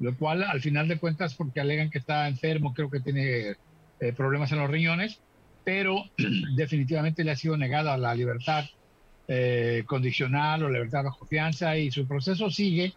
[0.00, 3.56] lo cual al final de cuentas, porque alegan que está enfermo, creo que tiene
[4.00, 5.20] eh, problemas en los riñones,
[5.64, 6.04] pero
[6.56, 8.64] definitivamente le ha sido negada la libertad
[9.28, 12.92] eh, condicional o libertad bajo fianza y su proceso sigue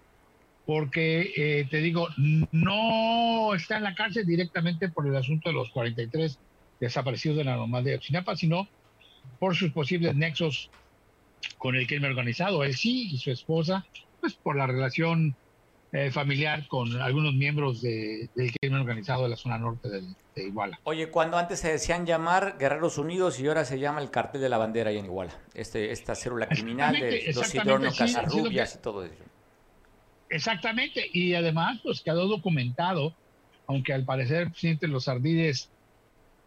[0.65, 5.70] porque eh, te digo, no está en la cárcel directamente por el asunto de los
[5.70, 6.38] 43
[6.82, 8.68] desaparecidos de la normal de Ochinapa, sino
[9.39, 10.70] por sus posibles nexos
[11.58, 12.64] con el crimen organizado.
[12.64, 13.86] Él sí y su esposa,
[14.20, 15.36] pues por la relación
[15.93, 18.30] eh, familiar con algunos miembros del
[18.60, 20.04] crimen organizado de la zona norte de,
[20.36, 20.80] Iguala.
[20.84, 24.50] Oye, cuando antes se decían llamar Guerreros Unidos y ahora se llama el Cartel de
[24.50, 29.04] la Bandera ahí en Iguala, este, esta célula criminal de los Sidronos Casarrubias y todo
[29.04, 29.24] eso.
[30.30, 33.16] Exactamente, y además pues quedó documentado,
[33.66, 35.72] aunque al parecer el presidente los ardides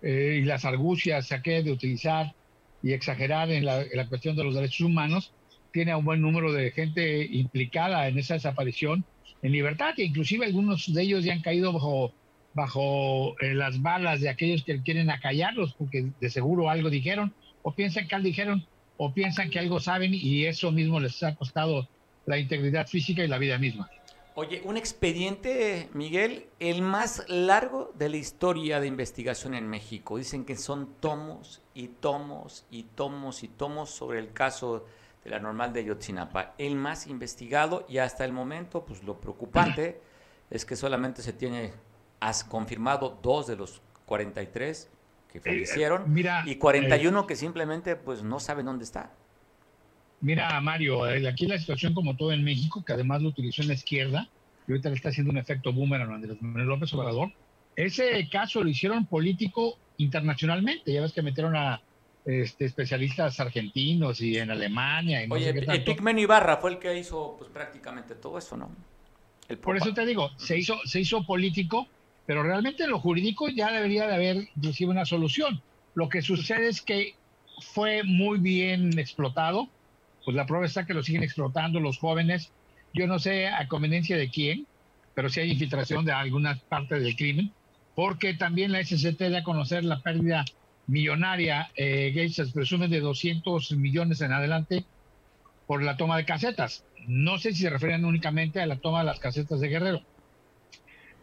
[0.03, 2.35] eh, y las argucias se de utilizar
[2.83, 5.33] y exagerar en la, cuestión de los derechos humanos,
[5.73, 9.05] tiene un buen número de gente implicada en esa desaparición
[9.43, 12.13] en libertad, que inclusive algunos de ellos ya han caído bajo,
[12.55, 17.73] bajo eh, las balas de aquellos que quieren acallarlos, porque de seguro algo dijeron, o
[17.73, 18.67] piensan que algo dijeron,
[18.97, 21.89] o piensan que algo saben y eso mismo les ha costado
[22.27, 23.89] la integridad física y la vida misma.
[24.35, 30.19] Oye, un expediente, Miguel, el más largo de la historia de investigación en México.
[30.19, 34.87] Dicen que son tomos y tomos y tomos y tomos sobre el caso
[35.25, 36.55] de la normal de Yotzinapa.
[36.59, 40.01] El más investigado y hasta el momento, pues lo preocupante
[40.51, 41.73] es que solamente se tiene,
[42.21, 44.91] has confirmado dos de los 43
[45.33, 46.15] que eh, fallecieron
[46.45, 49.15] y 41 eh, que simplemente pues no saben dónde está.
[50.21, 53.69] Mira, Mario, eh, aquí la situación como todo en México, que además lo utilizó en
[53.69, 54.29] la izquierda,
[54.69, 57.33] y ahorita le está haciendo un efecto boomerang a Andrés Manuel López Obrador,
[57.75, 60.93] ese caso lo hicieron político internacionalmente.
[60.93, 61.81] Ya ves que metieron a
[62.25, 65.25] este, especialistas argentinos y en Alemania.
[65.25, 68.71] Y no Oye, el Pigmeno Ibarra fue el que hizo pues, prácticamente todo eso, ¿no?
[69.63, 71.89] Por eso te digo, se hizo, se hizo político,
[72.25, 75.61] pero realmente en lo jurídico ya debería de haber inclusive una solución.
[75.95, 77.15] Lo que sucede es que
[77.73, 79.69] fue muy bien explotado,
[80.25, 82.53] pues la prueba está que lo siguen explotando los jóvenes.
[82.95, 84.67] Yo no sé a conveniencia de quién,
[85.15, 87.53] pero si hay infiltración de alguna parte del crimen.
[87.95, 90.45] Porque también la SCT da a conocer la pérdida
[90.87, 94.85] millonaria, eh, Gates presume de 200 millones en adelante
[95.67, 96.85] por la toma de casetas.
[97.07, 100.03] No sé si se refieren únicamente a la toma de las casetas de Guerrero,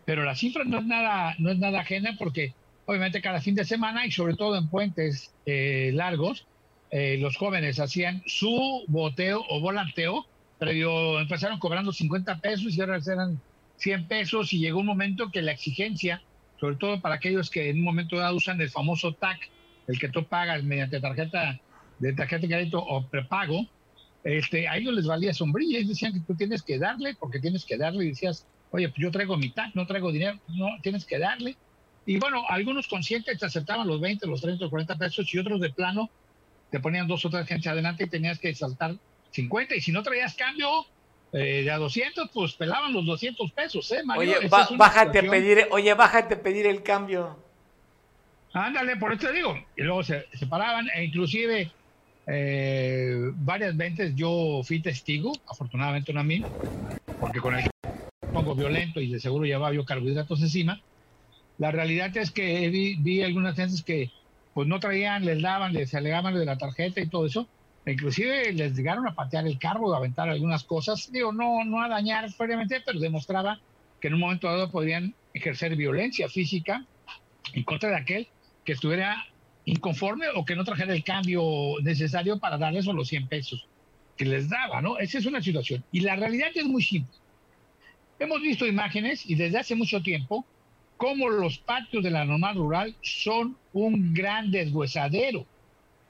[0.06, 2.54] pero la cifra no es nada, no es nada ajena porque
[2.86, 6.48] obviamente cada fin de semana y sobre todo en puentes eh, largos,
[6.90, 10.26] eh, los jóvenes hacían su boteo o volanteo,
[10.58, 13.42] pero empezaron cobrando 50 pesos y ahora eran
[13.76, 16.22] 100 pesos y llegó un momento que la exigencia,
[16.60, 19.50] sobre todo para aquellos que en un momento dado usan el famoso TAC,
[19.88, 21.60] el que tú pagas mediante tarjeta
[22.00, 23.66] de tarjeta de crédito o prepago,
[24.24, 27.66] este, a ellos les valía sombrilla, ellos decían que tú tienes que darle, porque tienes
[27.66, 31.06] que darle, y decías, oye, pues yo traigo mi TAC, no traigo dinero, no, tienes
[31.06, 31.56] que darle.
[32.06, 35.60] Y bueno, algunos conscientes te aceptaban los 20, los 30, los 40 pesos y otros
[35.62, 36.10] de plano
[36.72, 38.96] te ponían dos o tres gente adelante y tenías que saltar
[39.32, 40.86] 50 y si no traías cambio
[41.34, 44.36] eh, de a 200, pues pelaban los 200 pesos, ¿eh, Oye,
[44.78, 47.44] bájate a pedir, oye, bájate a pedir el cambio.
[48.54, 49.56] Ándale, por eso te digo.
[49.76, 51.72] Y luego se, separaban e inclusive
[52.28, 56.46] eh, varias veces yo fui testigo, afortunadamente no a mí,
[57.20, 57.66] porque con el
[58.32, 60.82] pongo violento y de seguro llevaba yo carbohidratos encima.
[61.58, 64.12] La realidad es que vi, vi algunas veces que
[64.54, 67.50] pues no traían, les daban, les alegaban de la tarjeta y todo eso.
[67.92, 71.12] Inclusive les llegaron a patear el carro, a aventar algunas cosas.
[71.12, 73.60] Digo, no, no a dañar previamente, pero demostraba
[74.02, 76.86] que en un momento dado podían ejercer violencia física
[77.54, 78.28] en contra de aquel
[78.66, 79.26] que estuviera
[79.66, 81.42] inconforme o que no trajera el cambio
[81.82, 83.68] necesario para darles los 100 pesos
[84.18, 84.98] que les daba, ¿no?
[84.98, 85.84] Esa es una situación.
[85.92, 87.14] Y la realidad es muy simple.
[88.20, 90.46] Hemos visto imágenes y desde hace mucho tiempo
[90.98, 95.46] cómo los patios de la normal rural son un gran deshuesadero.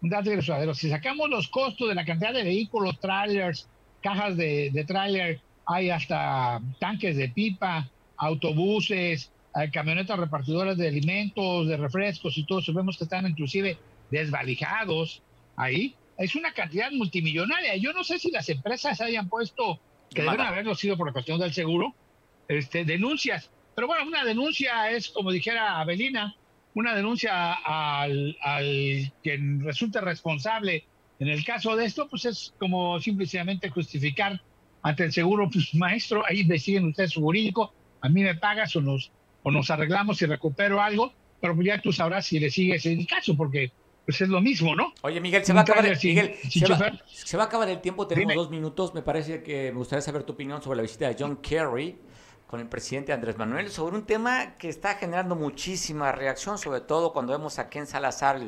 [0.01, 0.73] Un gran deshuesadero.
[0.73, 3.67] Si sacamos los costos de la cantidad de vehículos, trailers,
[4.01, 11.67] cajas de, de trailer, hay hasta tanques de pipa, autobuses, hay camionetas repartidoras de alimentos,
[11.67, 12.73] de refrescos y todo eso.
[12.73, 13.77] Vemos que están inclusive
[14.11, 15.21] desvalijados
[15.55, 15.95] ahí.
[16.17, 17.75] Es una cantidad multimillonaria.
[17.77, 19.79] Yo no sé si las empresas hayan puesto,
[20.13, 21.93] que deben haberlo sido por la cuestión del seguro,
[22.47, 23.49] este, denuncias.
[23.75, 26.35] Pero bueno, una denuncia es, como dijera Avelina,
[26.79, 30.85] una denuncia al, al que resulte responsable.
[31.19, 34.39] En el caso de esto, pues es como simplemente justificar
[34.83, 38.81] ante el seguro, pues maestro, ahí deciden ustedes su jurídico, a mí me pagas o
[38.81, 39.11] nos
[39.41, 43.35] o nos arreglamos y recupero algo, pero ya tú sabrás si le sigues el caso,
[43.35, 43.71] porque
[44.05, 44.93] pues es lo mismo, ¿no?
[45.01, 48.35] Oye, Miguel, se va a acabar el, Miguel, se, va, a acabar el tiempo, tenemos
[48.35, 51.37] dos minutos, me parece que me gustaría saber tu opinión sobre la visita de John
[51.37, 51.95] Kerry
[52.47, 57.11] con el presidente Andrés Manuel sobre un tema que está generando muchísima reacción, sobre todo
[57.11, 58.41] cuando vemos a Ken Salazar,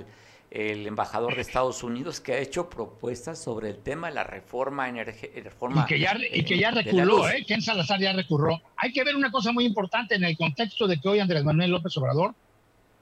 [0.51, 4.87] el embajador de Estados Unidos, que ha hecho propuestas sobre el tema de la reforma
[4.87, 5.51] energética.
[5.83, 7.45] Y que ya, y que ya reculó, ¿eh?
[7.45, 8.61] Ken Salazar ya recurrió.
[8.77, 11.69] Hay que ver una cosa muy importante en el contexto de que hoy Andrés Manuel
[11.69, 12.33] López Obrador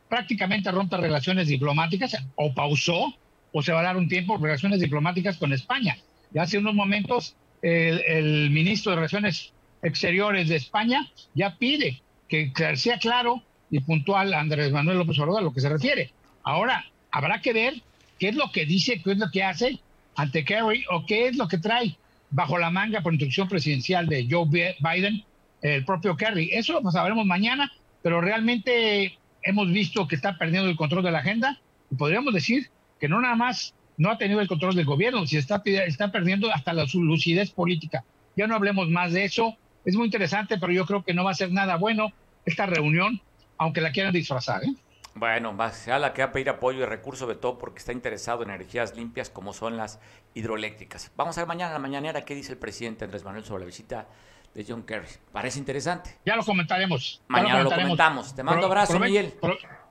[0.09, 3.13] prácticamente rompe relaciones diplomáticas, o pausó,
[3.53, 5.95] o se va a dar un tiempo, relaciones diplomáticas con España.
[6.31, 12.51] Ya hace unos momentos el, el ministro de Relaciones Exteriores de España ya pide que
[12.75, 16.11] sea claro y puntual Andrés Manuel López Obrador a lo que se refiere.
[16.43, 17.81] Ahora, habrá que ver
[18.19, 19.79] qué es lo que dice, qué es lo que hace
[20.15, 21.97] ante Kerry o qué es lo que trae
[22.29, 24.47] bajo la manga por instrucción presidencial de Joe
[24.79, 25.23] Biden,
[25.61, 26.49] el propio Kerry.
[26.51, 27.71] Eso lo sabremos mañana,
[28.01, 31.59] pero realmente hemos visto que está perdiendo el control de la agenda
[31.91, 32.69] y podríamos decir
[32.99, 36.51] que no nada más no ha tenido el control del gobierno, sino está, está perdiendo
[36.53, 38.03] hasta la lucidez política.
[38.35, 39.57] Ya no hablemos más de eso.
[39.87, 42.11] Es muy interesante, pero yo creo que no va a ser nada bueno
[42.43, 43.21] esta reunión,
[43.57, 44.61] aunque la quieran disfrazar.
[44.65, 44.75] ¿eh?
[45.15, 48.43] Bueno, más la que va a pedir apoyo y recursos, sobre todo porque está interesado
[48.43, 50.01] en energías limpias como son las
[50.33, 51.13] hidroeléctricas.
[51.15, 54.09] Vamos a ver mañana la mañanera qué dice el presidente Andrés Manuel sobre la visita
[54.53, 55.07] de John Kerry.
[55.31, 56.17] Parece interesante.
[56.25, 57.21] Ya lo comentaremos.
[57.29, 58.35] Mañana lo, comentamos.
[58.35, 59.35] Te mando abrazo, Miguel.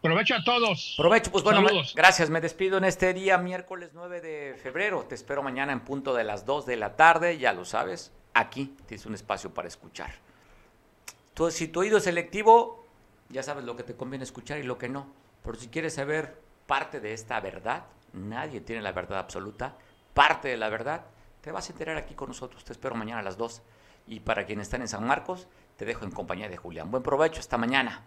[0.03, 0.93] provecho a todos.
[0.99, 2.29] Provecho, pues bueno, gracias.
[2.29, 5.07] Me despido en este día, miércoles 9 de febrero.
[5.09, 8.13] Te espero mañana en punto de las 2 de la tarde, ya lo sabes.
[8.37, 10.11] Aquí tienes un espacio para escuchar.
[11.33, 12.85] Tú, si tu oído es selectivo,
[13.31, 15.07] ya sabes lo que te conviene escuchar y lo que no.
[15.43, 19.79] Pero si quieres saber parte de esta verdad, nadie tiene la verdad absoluta,
[20.13, 21.07] parte de la verdad,
[21.41, 22.63] te vas a enterar aquí con nosotros.
[22.63, 23.63] Te espero mañana a las 2.
[24.09, 26.91] Y para quienes están en San Marcos, te dejo en compañía de Julián.
[26.91, 28.05] Buen provecho, hasta mañana.